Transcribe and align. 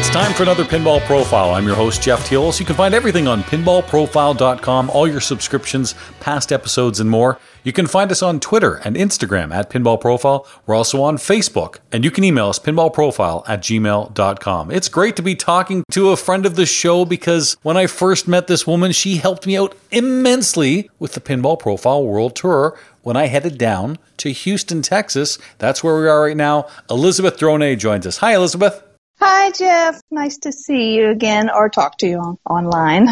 It's 0.00 0.08
time 0.08 0.32
for 0.32 0.44
another 0.44 0.64
Pinball 0.64 0.98
Profile. 1.02 1.52
I'm 1.52 1.66
your 1.66 1.76
host, 1.76 2.00
Jeff 2.00 2.26
Teolis. 2.26 2.58
You 2.58 2.64
can 2.64 2.74
find 2.74 2.94
everything 2.94 3.28
on 3.28 3.42
pinballprofile.com, 3.42 4.88
all 4.88 5.06
your 5.06 5.20
subscriptions, 5.20 5.94
past 6.20 6.50
episodes, 6.50 7.00
and 7.00 7.10
more. 7.10 7.38
You 7.64 7.74
can 7.74 7.86
find 7.86 8.10
us 8.10 8.22
on 8.22 8.40
Twitter 8.40 8.76
and 8.76 8.96
Instagram 8.96 9.54
at 9.54 9.68
Pinball 9.68 10.00
Profile. 10.00 10.46
We're 10.64 10.74
also 10.74 11.02
on 11.02 11.18
Facebook, 11.18 11.80
and 11.92 12.02
you 12.02 12.10
can 12.10 12.24
email 12.24 12.48
us 12.48 12.58
pinballprofile 12.58 13.46
at 13.46 13.60
gmail.com. 13.60 14.70
It's 14.70 14.88
great 14.88 15.16
to 15.16 15.22
be 15.22 15.34
talking 15.34 15.84
to 15.90 16.08
a 16.08 16.16
friend 16.16 16.46
of 16.46 16.56
the 16.56 16.64
show 16.64 17.04
because 17.04 17.58
when 17.60 17.76
I 17.76 17.86
first 17.86 18.26
met 18.26 18.46
this 18.46 18.66
woman, 18.66 18.92
she 18.92 19.16
helped 19.18 19.46
me 19.46 19.58
out 19.58 19.76
immensely 19.90 20.88
with 20.98 21.12
the 21.12 21.20
Pinball 21.20 21.58
Profile 21.58 22.06
World 22.06 22.34
Tour 22.34 22.74
when 23.02 23.18
I 23.18 23.26
headed 23.26 23.58
down 23.58 23.98
to 24.16 24.32
Houston, 24.32 24.80
Texas. 24.80 25.38
That's 25.58 25.84
where 25.84 26.00
we 26.00 26.08
are 26.08 26.22
right 26.22 26.36
now. 26.38 26.68
Elizabeth 26.88 27.38
Dronay 27.38 27.78
joins 27.78 28.06
us. 28.06 28.16
Hi, 28.16 28.34
Elizabeth. 28.34 28.82
Hi, 29.20 29.50
Jeff. 29.50 30.00
Nice 30.10 30.38
to 30.38 30.52
see 30.52 30.94
you 30.96 31.10
again 31.10 31.50
or 31.50 31.68
talk 31.68 31.98
to 31.98 32.06
you 32.06 32.18
on- 32.18 32.38
online, 32.48 33.08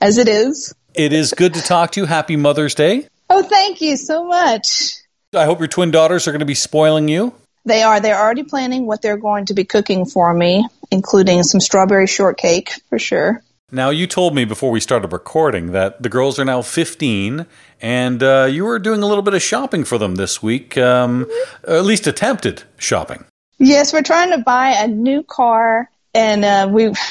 as 0.00 0.18
it 0.18 0.28
is. 0.28 0.74
It 0.94 1.12
is 1.12 1.32
good 1.32 1.54
to 1.54 1.62
talk 1.62 1.92
to 1.92 2.00
you. 2.00 2.06
Happy 2.06 2.36
Mother's 2.36 2.74
Day. 2.74 3.06
Oh, 3.28 3.42
thank 3.42 3.80
you 3.80 3.96
so 3.96 4.24
much. 4.24 4.94
I 5.34 5.44
hope 5.44 5.58
your 5.58 5.68
twin 5.68 5.90
daughters 5.90 6.26
are 6.26 6.32
going 6.32 6.40
to 6.40 6.46
be 6.46 6.54
spoiling 6.54 7.08
you. 7.08 7.34
They 7.64 7.82
are. 7.82 8.00
They're 8.00 8.18
already 8.18 8.42
planning 8.42 8.86
what 8.86 9.02
they're 9.02 9.16
going 9.16 9.46
to 9.46 9.54
be 9.54 9.64
cooking 9.64 10.04
for 10.04 10.32
me, 10.34 10.66
including 10.90 11.42
some 11.42 11.60
strawberry 11.60 12.06
shortcake 12.06 12.72
for 12.88 12.98
sure. 12.98 13.42
Now, 13.70 13.88
you 13.88 14.06
told 14.06 14.34
me 14.34 14.44
before 14.44 14.70
we 14.70 14.80
started 14.80 15.12
recording 15.12 15.72
that 15.72 16.02
the 16.02 16.10
girls 16.10 16.38
are 16.38 16.44
now 16.44 16.60
15 16.60 17.46
and 17.80 18.22
uh, 18.22 18.46
you 18.50 18.64
were 18.64 18.78
doing 18.78 19.02
a 19.02 19.06
little 19.06 19.22
bit 19.22 19.32
of 19.32 19.40
shopping 19.40 19.84
for 19.84 19.96
them 19.96 20.16
this 20.16 20.42
week, 20.42 20.76
um, 20.76 21.26
at 21.66 21.84
least 21.84 22.06
attempted 22.06 22.64
shopping. 22.76 23.24
Yes, 23.62 23.92
we're 23.92 24.02
trying 24.02 24.32
to 24.32 24.38
buy 24.38 24.70
a 24.70 24.88
new 24.88 25.22
car, 25.22 25.88
and 26.14 26.44
uh, 26.44 26.68
we. 26.70 26.92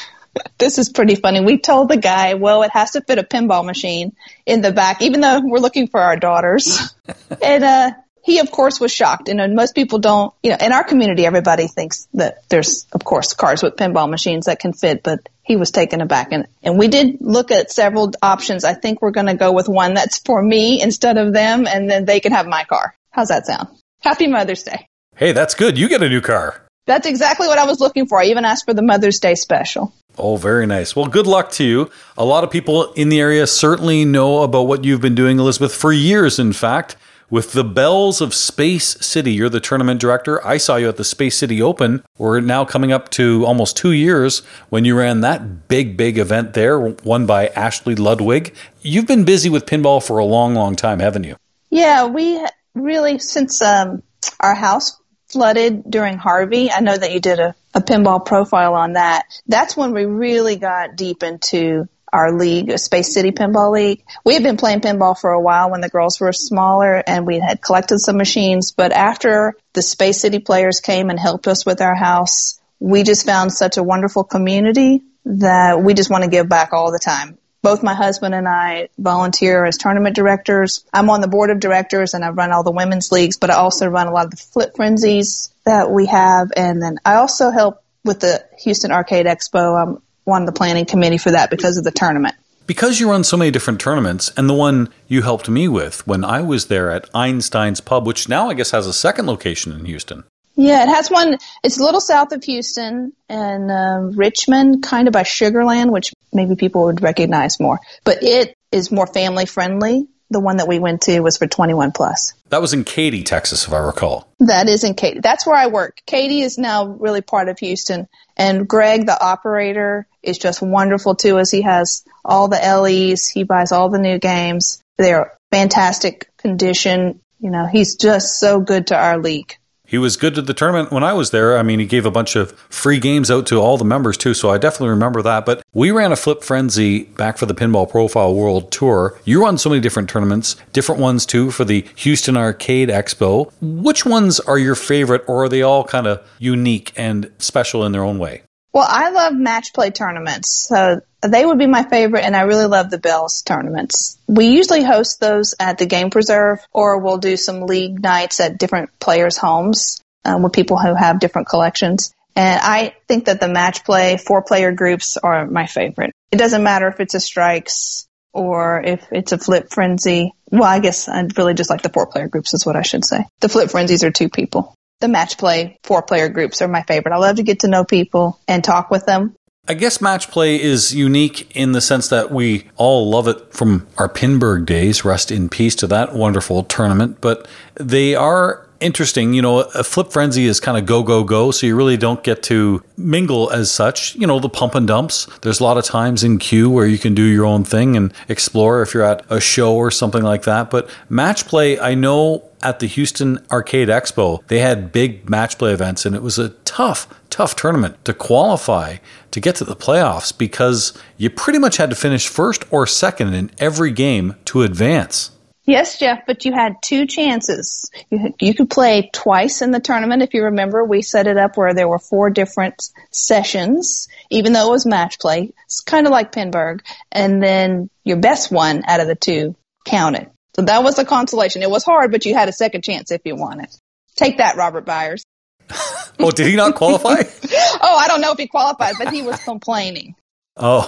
This 0.56 0.78
is 0.78 0.88
pretty 0.88 1.16
funny. 1.16 1.44
We 1.44 1.58
told 1.58 1.90
the 1.90 1.98
guy, 1.98 2.32
well, 2.32 2.62
it 2.62 2.70
has 2.70 2.92
to 2.92 3.02
fit 3.02 3.18
a 3.18 3.22
pinball 3.22 3.66
machine 3.66 4.16
in 4.46 4.62
the 4.62 4.72
back, 4.72 5.02
even 5.02 5.20
though 5.20 5.42
we're 5.44 5.58
looking 5.58 5.88
for 5.88 6.00
our 6.00 6.16
daughters. 6.16 6.94
and 7.42 7.62
uh, 7.62 7.90
he, 8.24 8.38
of 8.38 8.50
course, 8.50 8.80
was 8.80 8.90
shocked. 8.90 9.28
And 9.28 9.54
most 9.54 9.74
people 9.74 9.98
don't, 9.98 10.32
you 10.42 10.48
know, 10.48 10.56
in 10.58 10.72
our 10.72 10.84
community, 10.84 11.26
everybody 11.26 11.66
thinks 11.66 12.08
that 12.14 12.48
there's, 12.48 12.86
of 12.92 13.04
course, 13.04 13.34
cars 13.34 13.62
with 13.62 13.76
pinball 13.76 14.08
machines 14.08 14.46
that 14.46 14.58
can 14.58 14.72
fit, 14.72 15.02
but 15.02 15.28
he 15.42 15.56
was 15.56 15.70
taken 15.70 16.00
aback. 16.00 16.32
And, 16.32 16.48
and 16.62 16.78
we 16.78 16.88
did 16.88 17.18
look 17.20 17.50
at 17.50 17.70
several 17.70 18.10
options. 18.22 18.64
I 18.64 18.72
think 18.72 19.02
we're 19.02 19.10
going 19.10 19.26
to 19.26 19.34
go 19.34 19.52
with 19.52 19.68
one 19.68 19.92
that's 19.92 20.18
for 20.20 20.40
me 20.40 20.80
instead 20.80 21.18
of 21.18 21.34
them, 21.34 21.66
and 21.66 21.90
then 21.90 22.06
they 22.06 22.20
can 22.20 22.32
have 22.32 22.46
my 22.46 22.64
car. 22.64 22.96
How's 23.10 23.28
that 23.28 23.44
sound? 23.44 23.68
Happy 24.00 24.28
Mother's 24.28 24.62
Day. 24.62 24.88
Hey, 25.16 25.32
that's 25.32 25.54
good. 25.54 25.78
You 25.78 25.88
get 25.88 26.02
a 26.02 26.08
new 26.08 26.20
car. 26.20 26.62
That's 26.86 27.06
exactly 27.06 27.46
what 27.46 27.58
I 27.58 27.64
was 27.64 27.80
looking 27.80 28.06
for. 28.06 28.20
I 28.20 28.24
even 28.24 28.44
asked 28.44 28.64
for 28.64 28.74
the 28.74 28.82
Mother's 28.82 29.20
Day 29.20 29.34
special. 29.34 29.94
Oh, 30.18 30.36
very 30.36 30.66
nice. 30.66 30.96
Well, 30.96 31.06
good 31.06 31.26
luck 31.26 31.50
to 31.52 31.64
you. 31.64 31.90
A 32.16 32.24
lot 32.24 32.44
of 32.44 32.50
people 32.50 32.92
in 32.94 33.08
the 33.08 33.20
area 33.20 33.46
certainly 33.46 34.04
know 34.04 34.42
about 34.42 34.62
what 34.62 34.84
you've 34.84 35.00
been 35.00 35.14
doing, 35.14 35.38
Elizabeth, 35.38 35.74
for 35.74 35.92
years, 35.92 36.38
in 36.38 36.52
fact. 36.52 36.96
With 37.30 37.52
the 37.52 37.64
Belles 37.64 38.20
of 38.20 38.34
Space 38.34 38.96
City, 39.00 39.32
you're 39.32 39.48
the 39.48 39.60
tournament 39.60 40.02
director. 40.02 40.44
I 40.46 40.58
saw 40.58 40.76
you 40.76 40.88
at 40.88 40.98
the 40.98 41.04
Space 41.04 41.36
City 41.36 41.62
Open. 41.62 42.02
We're 42.18 42.40
now 42.40 42.66
coming 42.66 42.92
up 42.92 43.08
to 43.10 43.46
almost 43.46 43.74
two 43.74 43.92
years 43.92 44.40
when 44.68 44.84
you 44.84 44.98
ran 44.98 45.22
that 45.22 45.66
big, 45.66 45.96
big 45.96 46.18
event 46.18 46.52
there, 46.52 46.78
won 46.78 47.24
by 47.24 47.46
Ashley 47.48 47.94
Ludwig. 47.94 48.54
You've 48.82 49.06
been 49.06 49.24
busy 49.24 49.48
with 49.48 49.64
pinball 49.64 50.04
for 50.04 50.18
a 50.18 50.26
long, 50.26 50.54
long 50.54 50.76
time, 50.76 50.98
haven't 50.98 51.24
you? 51.24 51.36
Yeah, 51.70 52.04
we 52.04 52.44
really, 52.74 53.18
since 53.18 53.62
um, 53.62 54.02
our 54.40 54.54
house 54.54 55.00
flooded 55.32 55.90
during 55.90 56.18
Harvey. 56.18 56.70
I 56.70 56.80
know 56.80 56.96
that 56.96 57.12
you 57.12 57.20
did 57.20 57.40
a, 57.40 57.54
a 57.74 57.80
pinball 57.80 58.24
profile 58.24 58.74
on 58.74 58.94
that. 58.94 59.24
That's 59.46 59.76
when 59.76 59.92
we 59.92 60.04
really 60.04 60.56
got 60.56 60.96
deep 60.96 61.22
into 61.22 61.88
our 62.12 62.36
league, 62.36 62.78
Space 62.78 63.14
City 63.14 63.30
Pinball 63.30 63.72
League. 63.72 64.04
We 64.24 64.34
had 64.34 64.42
been 64.42 64.58
playing 64.58 64.82
pinball 64.82 65.18
for 65.18 65.30
a 65.30 65.40
while 65.40 65.70
when 65.70 65.80
the 65.80 65.88
girls 65.88 66.20
were 66.20 66.32
smaller 66.32 67.02
and 67.06 67.26
we 67.26 67.38
had 67.38 67.62
collected 67.62 68.00
some 68.00 68.18
machines, 68.18 68.72
but 68.72 68.92
after 68.92 69.54
the 69.72 69.80
Space 69.80 70.20
City 70.20 70.38
players 70.38 70.80
came 70.80 71.08
and 71.08 71.18
helped 71.18 71.48
us 71.48 71.64
with 71.64 71.80
our 71.80 71.94
house, 71.94 72.60
we 72.78 73.02
just 73.02 73.24
found 73.24 73.52
such 73.52 73.78
a 73.78 73.82
wonderful 73.82 74.24
community 74.24 75.00
that 75.24 75.82
we 75.82 75.94
just 75.94 76.10
want 76.10 76.24
to 76.24 76.30
give 76.30 76.48
back 76.48 76.72
all 76.72 76.92
the 76.92 76.98
time 76.98 77.38
both 77.62 77.82
my 77.82 77.94
husband 77.94 78.34
and 78.34 78.48
I 78.48 78.88
volunteer 78.98 79.64
as 79.64 79.78
tournament 79.78 80.16
directors. 80.16 80.84
I'm 80.92 81.08
on 81.10 81.20
the 81.20 81.28
board 81.28 81.50
of 81.50 81.60
directors 81.60 82.14
and 82.14 82.24
I 82.24 82.30
run 82.30 82.52
all 82.52 82.64
the 82.64 82.72
women's 82.72 83.12
leagues, 83.12 83.38
but 83.38 83.50
I 83.50 83.54
also 83.54 83.86
run 83.86 84.08
a 84.08 84.12
lot 84.12 84.26
of 84.26 84.32
the 84.32 84.36
flip 84.36 84.74
frenzies 84.74 85.54
that 85.64 85.90
we 85.90 86.06
have. 86.06 86.50
And 86.56 86.82
then 86.82 86.98
I 87.04 87.14
also 87.14 87.50
help 87.50 87.82
with 88.04 88.20
the 88.20 88.44
Houston 88.62 88.90
Arcade 88.90 89.26
Expo. 89.26 89.80
I'm 89.80 90.02
on 90.26 90.44
the 90.44 90.52
planning 90.52 90.86
committee 90.86 91.18
for 91.18 91.30
that 91.30 91.50
because 91.50 91.78
of 91.78 91.84
the 91.84 91.92
tournament. 91.92 92.34
Because 92.66 93.00
you 93.00 93.10
run 93.10 93.24
so 93.24 93.36
many 93.36 93.50
different 93.50 93.80
tournaments, 93.80 94.30
and 94.36 94.48
the 94.48 94.54
one 94.54 94.88
you 95.08 95.22
helped 95.22 95.48
me 95.48 95.66
with 95.66 96.06
when 96.06 96.24
I 96.24 96.40
was 96.42 96.66
there 96.66 96.92
at 96.92 97.10
Einstein's 97.12 97.80
Pub, 97.80 98.06
which 98.06 98.28
now 98.28 98.50
I 98.50 98.54
guess 98.54 98.70
has 98.70 98.86
a 98.86 98.92
second 98.92 99.26
location 99.26 99.72
in 99.72 99.84
Houston. 99.84 100.24
Yeah, 100.54 100.82
it 100.82 100.88
has 100.88 101.10
one. 101.10 101.38
It's 101.64 101.78
a 101.78 101.82
little 101.82 102.00
south 102.00 102.32
of 102.32 102.44
Houston 102.44 103.12
and 103.28 103.70
uh, 103.70 104.16
Richmond, 104.16 104.82
kind 104.82 105.08
of 105.08 105.12
by 105.12 105.22
Sugarland, 105.22 105.90
which 105.90 106.12
maybe 106.32 106.56
people 106.56 106.84
would 106.84 107.02
recognize 107.02 107.58
more. 107.58 107.78
But 108.04 108.22
it 108.22 108.56
is 108.70 108.90
more 108.90 109.06
family 109.06 109.46
friendly. 109.46 110.06
The 110.30 110.40
one 110.40 110.56
that 110.56 110.68
we 110.68 110.78
went 110.78 111.02
to 111.02 111.20
was 111.20 111.36
for 111.36 111.46
21 111.46 111.92
plus. 111.92 112.32
That 112.48 112.62
was 112.62 112.72
in 112.72 112.84
Katy, 112.84 113.22
Texas, 113.22 113.66
if 113.66 113.72
I 113.72 113.78
recall. 113.78 114.32
That 114.40 114.66
is 114.66 114.82
in 114.82 114.94
Katy. 114.94 115.20
That's 115.20 115.46
where 115.46 115.56
I 115.56 115.66
work. 115.66 115.98
Katy 116.06 116.40
is 116.40 116.56
now 116.56 116.86
really 116.86 117.20
part 117.20 117.50
of 117.50 117.58
Houston. 117.58 118.08
And 118.34 118.66
Greg, 118.66 119.04
the 119.04 119.22
operator, 119.22 120.06
is 120.22 120.38
just 120.38 120.62
wonderful 120.62 121.16
to 121.16 121.36
us. 121.36 121.50
He 121.50 121.62
has 121.62 122.02
all 122.24 122.48
the 122.48 122.56
LEs. 122.56 123.28
He 123.28 123.44
buys 123.44 123.72
all 123.72 123.90
the 123.90 123.98
new 123.98 124.18
games. 124.18 124.82
They're 124.96 125.38
fantastic 125.50 126.30
condition. 126.38 127.20
You 127.38 127.50
know, 127.50 127.66
he's 127.66 127.96
just 127.96 128.38
so 128.38 128.60
good 128.60 128.86
to 128.86 128.96
our 128.96 129.18
league. 129.18 129.58
He 129.92 129.98
was 129.98 130.16
good 130.16 130.34
to 130.36 130.40
the 130.40 130.54
tournament 130.54 130.90
when 130.90 131.04
I 131.04 131.12
was 131.12 131.32
there. 131.32 131.58
I 131.58 131.62
mean, 131.62 131.78
he 131.78 131.84
gave 131.84 132.06
a 132.06 132.10
bunch 132.10 132.34
of 132.34 132.52
free 132.70 132.98
games 132.98 133.30
out 133.30 133.46
to 133.48 133.60
all 133.60 133.76
the 133.76 133.84
members 133.84 134.16
too, 134.16 134.32
so 134.32 134.48
I 134.48 134.56
definitely 134.56 134.88
remember 134.88 135.20
that. 135.20 135.44
But 135.44 135.62
we 135.74 135.90
ran 135.90 136.12
a 136.12 136.16
Flip 136.16 136.42
Frenzy 136.42 137.02
back 137.04 137.36
for 137.36 137.44
the 137.44 137.54
Pinball 137.54 137.90
Profile 137.90 138.34
World 138.34 138.72
Tour. 138.72 139.20
You 139.26 139.42
run 139.42 139.58
so 139.58 139.68
many 139.68 139.82
different 139.82 140.08
tournaments, 140.08 140.56
different 140.72 140.98
ones 140.98 141.26
too 141.26 141.50
for 141.50 141.66
the 141.66 141.86
Houston 141.96 142.38
Arcade 142.38 142.88
Expo. 142.88 143.52
Which 143.60 144.06
ones 144.06 144.40
are 144.40 144.56
your 144.56 144.76
favorite, 144.76 145.24
or 145.28 145.44
are 145.44 145.48
they 145.50 145.60
all 145.60 145.84
kind 145.84 146.06
of 146.06 146.26
unique 146.38 146.94
and 146.96 147.30
special 147.36 147.84
in 147.84 147.92
their 147.92 148.02
own 148.02 148.18
way? 148.18 148.44
Well, 148.72 148.86
I 148.88 149.10
love 149.10 149.34
match 149.34 149.74
play 149.74 149.90
tournaments. 149.90 150.48
So 150.50 151.02
they 151.20 151.44
would 151.44 151.58
be 151.58 151.66
my 151.66 151.82
favorite, 151.82 152.24
and 152.24 152.34
I 152.34 152.42
really 152.42 152.66
love 152.66 152.90
the 152.90 152.98
Belles 152.98 153.42
tournaments. 153.42 154.18
We 154.26 154.46
usually 154.46 154.82
host 154.82 155.20
those 155.20 155.54
at 155.60 155.78
the 155.78 155.86
Game 155.86 156.10
Preserve, 156.10 156.60
or 156.72 156.98
we'll 156.98 157.18
do 157.18 157.36
some 157.36 157.66
league 157.66 158.02
nights 158.02 158.40
at 158.40 158.58
different 158.58 158.98
players' 158.98 159.36
homes 159.36 160.00
um, 160.24 160.42
with 160.42 160.52
people 160.52 160.78
who 160.78 160.94
have 160.94 161.20
different 161.20 161.48
collections. 161.48 162.12
And 162.34 162.60
I 162.62 162.94
think 163.08 163.26
that 163.26 163.40
the 163.40 163.48
match 163.48 163.84
play 163.84 164.16
four 164.16 164.42
player 164.42 164.72
groups 164.72 165.18
are 165.18 165.46
my 165.46 165.66
favorite. 165.66 166.12
It 166.30 166.38
doesn't 166.38 166.62
matter 166.62 166.88
if 166.88 166.98
it's 166.98 167.14
a 167.14 167.20
strikes 167.20 168.08
or 168.32 168.82
if 168.82 169.06
it's 169.12 169.32
a 169.32 169.38
flip 169.38 169.68
frenzy. 169.70 170.32
Well, 170.50 170.64
I 170.64 170.78
guess 170.80 171.08
I'd 171.08 171.36
really 171.36 171.52
just 171.52 171.68
like 171.68 171.82
the 171.82 171.90
four 171.90 172.06
player 172.06 172.28
groups 172.28 172.54
is 172.54 172.64
what 172.64 172.76
I 172.76 172.82
should 172.82 173.04
say. 173.04 173.26
The 173.40 173.50
flip 173.50 173.70
frenzies 173.70 174.02
are 174.02 174.10
two 174.10 174.30
people 174.30 174.74
the 175.02 175.08
match 175.08 175.36
play 175.36 175.78
four 175.82 176.00
player 176.00 176.30
groups 176.30 176.62
are 176.62 176.68
my 176.68 176.82
favorite. 176.82 177.12
I 177.12 177.18
love 177.18 177.36
to 177.36 177.42
get 177.42 177.60
to 177.60 177.68
know 177.68 177.84
people 177.84 178.40
and 178.48 178.64
talk 178.64 178.90
with 178.90 179.04
them. 179.04 179.36
I 179.68 179.74
guess 179.74 180.00
match 180.00 180.30
play 180.30 180.60
is 180.60 180.94
unique 180.94 181.54
in 181.54 181.72
the 181.72 181.80
sense 181.80 182.08
that 182.08 182.32
we 182.32 182.68
all 182.76 183.10
love 183.10 183.28
it 183.28 183.52
from 183.52 183.86
our 183.98 184.08
Pinburgh 184.08 184.64
days. 184.64 185.04
Rest 185.04 185.30
in 185.30 185.48
peace 185.48 185.76
to 185.76 185.86
that 185.88 186.14
wonderful 186.14 186.64
tournament. 186.64 187.20
But 187.20 187.46
they 187.74 188.14
are 188.14 188.66
interesting. 188.82 189.32
You 189.32 189.42
know, 189.42 189.60
a 189.60 189.84
flip 189.84 190.12
frenzy 190.12 190.46
is 190.46 190.60
kind 190.60 190.76
of 190.76 190.86
go, 190.86 191.02
go, 191.02 191.24
go. 191.24 191.50
So 191.50 191.66
you 191.66 191.76
really 191.76 191.96
don't 191.96 192.22
get 192.22 192.42
to 192.44 192.82
mingle 192.96 193.50
as 193.50 193.70
such. 193.70 194.14
You 194.16 194.26
know, 194.26 194.38
the 194.38 194.48
pump 194.48 194.74
and 194.74 194.86
dumps. 194.86 195.26
There's 195.42 195.60
a 195.60 195.64
lot 195.64 195.78
of 195.78 195.84
times 195.84 196.24
in 196.24 196.38
queue 196.38 196.68
where 196.68 196.86
you 196.86 196.98
can 196.98 197.14
do 197.14 197.22
your 197.22 197.46
own 197.46 197.64
thing 197.64 197.96
and 197.96 198.12
explore 198.28 198.82
if 198.82 198.92
you're 198.92 199.02
at 199.02 199.24
a 199.30 199.40
show 199.40 199.74
or 199.74 199.90
something 199.90 200.22
like 200.22 200.42
that. 200.42 200.70
But 200.70 200.90
match 201.08 201.46
play, 201.46 201.78
I 201.78 201.94
know 201.94 202.44
at 202.62 202.78
the 202.78 202.86
Houston 202.86 203.44
Arcade 203.50 203.88
Expo, 203.88 204.46
they 204.46 204.60
had 204.60 204.92
big 204.92 205.28
match 205.28 205.58
play 205.58 205.72
events 205.72 206.06
and 206.06 206.14
it 206.14 206.22
was 206.22 206.38
a 206.38 206.50
tough, 206.50 207.08
tough 207.28 207.56
tournament 207.56 208.02
to 208.04 208.14
qualify 208.14 208.96
to 209.30 209.40
get 209.40 209.56
to 209.56 209.64
the 209.64 209.76
playoffs 209.76 210.36
because 210.36 210.96
you 211.16 211.28
pretty 211.28 211.58
much 211.58 211.76
had 211.76 211.90
to 211.90 211.96
finish 211.96 212.28
first 212.28 212.64
or 212.70 212.86
second 212.86 213.34
in 213.34 213.50
every 213.58 213.90
game 213.90 214.36
to 214.46 214.62
advance. 214.62 215.30
Yes, 215.64 215.98
Jeff, 215.98 216.26
but 216.26 216.44
you 216.44 216.52
had 216.52 216.82
two 216.82 217.06
chances. 217.06 217.88
You, 218.10 218.34
you 218.40 218.54
could 218.54 218.68
play 218.68 219.10
twice 219.12 219.62
in 219.62 219.70
the 219.70 219.78
tournament. 219.78 220.22
If 220.22 220.34
you 220.34 220.44
remember, 220.44 220.82
we 220.84 221.02
set 221.02 221.28
it 221.28 221.36
up 221.36 221.56
where 221.56 221.72
there 221.72 221.88
were 221.88 222.00
four 222.00 222.30
different 222.30 222.82
sessions, 223.12 224.08
even 224.28 224.52
though 224.52 224.68
it 224.68 224.72
was 224.72 224.86
match 224.86 225.20
play. 225.20 225.52
It's 225.66 225.80
kind 225.80 226.06
of 226.06 226.10
like 226.10 226.32
Pinburgh. 226.32 226.80
And 227.12 227.40
then 227.40 227.90
your 228.02 228.16
best 228.16 228.50
one 228.50 228.82
out 228.86 229.00
of 229.00 229.06
the 229.06 229.14
two 229.14 229.54
counted. 229.84 230.30
So 230.56 230.62
that 230.62 230.82
was 230.82 230.96
the 230.96 231.04
consolation. 231.04 231.62
It 231.62 231.70
was 231.70 231.84
hard, 231.84 232.10
but 232.10 232.26
you 232.26 232.34
had 232.34 232.48
a 232.48 232.52
second 232.52 232.82
chance 232.82 233.12
if 233.12 233.22
you 233.24 233.36
wanted. 233.36 233.68
Take 234.16 234.38
that, 234.38 234.56
Robert 234.56 234.84
Byers. 234.84 235.24
oh, 236.18 236.30
did 236.32 236.48
he 236.48 236.56
not 236.56 236.74
qualify? 236.74 237.22
oh, 237.22 237.78
Oh, 237.80 237.96
I 237.96 238.08
don't 238.08 238.20
know 238.20 238.32
if 238.32 238.38
he 238.38 238.48
qualified, 238.48 238.96
but 238.98 239.12
he 239.12 239.22
was 239.22 239.40
complaining. 239.44 240.16
Oh, 240.56 240.86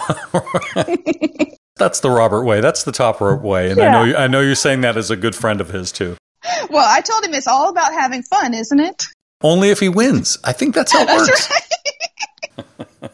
that's 1.77 2.01
the 2.01 2.11
Robert 2.11 2.45
way. 2.45 2.61
That's 2.61 2.85
the 2.85 2.93
top 2.93 3.21
rope 3.21 3.43
way, 3.43 3.71
and 3.71 3.79
yeah. 3.79 3.89
I 3.89 3.93
know 3.93 4.05
you, 4.05 4.17
I 4.17 4.27
know 4.27 4.41
you're 4.41 4.55
saying 4.55 4.83
that 4.83 4.97
as 4.97 5.11
a 5.11 5.17
good 5.17 5.35
friend 5.35 5.61
of 5.61 5.71
his 5.71 5.93
too. 5.93 6.17
Well, 6.71 6.87
I 6.87 7.01
told 7.01 7.25
him 7.25 7.35
it's 7.35 7.47
all 7.47 7.69
about 7.69 7.93
having 7.93 8.23
fun, 8.23 8.55
isn't 8.55 8.81
it? 8.81 9.07
Only 9.43 9.71
if 9.71 9.81
he 9.81 9.89
wins. 9.89 10.39
I 10.45 10.53
think 10.53 10.75
that's 10.75 10.93
how 10.93 11.03
it 11.03 11.09
works. 11.09 11.51
Right. 12.59 13.11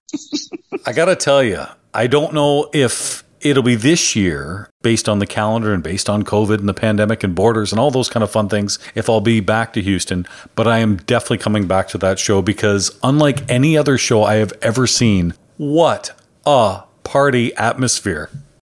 I 0.87 0.93
got 0.93 1.07
to 1.07 1.17
tell 1.17 1.43
you, 1.43 1.65
I 1.93 2.07
don't 2.07 2.33
know 2.33 2.71
if 2.73 3.25
it'll 3.41 3.63
be 3.63 3.75
this 3.75 4.15
year 4.15 4.71
based 4.83 5.09
on 5.09 5.19
the 5.19 5.27
calendar 5.27 5.73
and 5.73 5.83
based 5.83 6.09
on 6.11 6.23
COVID 6.23 6.59
and 6.59 6.69
the 6.69 6.75
pandemic 6.75 7.25
and 7.25 7.35
borders 7.35 7.73
and 7.73 7.81
all 7.81 7.91
those 7.91 8.09
kind 8.09 8.23
of 8.23 8.31
fun 8.31 8.49
things 8.49 8.79
if 8.95 9.09
I'll 9.09 9.21
be 9.21 9.41
back 9.41 9.73
to 9.75 9.83
Houston. 9.83 10.27
But 10.55 10.67
I 10.67 10.79
am 10.79 10.97
definitely 10.97 11.39
coming 11.39 11.67
back 11.67 11.89
to 11.89 11.99
that 11.99 12.19
show 12.19 12.43
because 12.43 12.99
unlike 13.03 13.51
any 13.51 13.77
other 13.77 13.99
show 13.99 14.23
I 14.23 14.37
have 14.37 14.53
ever 14.63 14.87
seen, 14.87 15.35
what 15.57 16.13
a 16.47 16.85
party 17.05 17.55
atmosphere. 17.57 18.31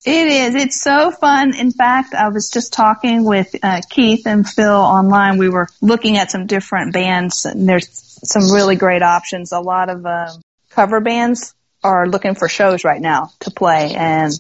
It 0.06 0.28
is. 0.28 0.56
It's 0.56 0.80
so 0.80 1.10
fun. 1.10 1.56
In 1.56 1.72
fact, 1.72 2.14
I 2.14 2.30
was 2.30 2.52
just 2.52 2.74
talking 2.74 3.24
with 3.24 3.56
uh, 3.64 3.82
Keith 3.90 4.28
and 4.28 4.48
Phil 4.48 4.70
online. 4.70 5.40
We 5.40 5.50
were 5.50 5.68
looking 5.82 6.18
at 6.18 6.30
some 6.30 6.46
different 6.46 6.94
bands, 6.94 7.46
and 7.46 7.68
there's 7.68 7.90
some 8.24 8.52
really 8.52 8.76
great 8.76 9.02
options. 9.02 9.52
A 9.52 9.60
lot 9.60 9.90
of 9.90 10.06
uh, 10.06 10.32
cover 10.70 11.02
bands 11.02 11.56
are 11.84 12.08
looking 12.08 12.36
for 12.36 12.48
shows 12.48 12.84
right 12.84 13.02
now 13.02 13.32
to 13.40 13.50
play, 13.50 13.96
and 13.96 14.32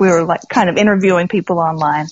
we 0.00 0.08
were 0.08 0.24
like 0.24 0.40
kind 0.48 0.68
of 0.68 0.76
interviewing 0.76 1.28
people 1.28 1.60
online. 1.60 2.06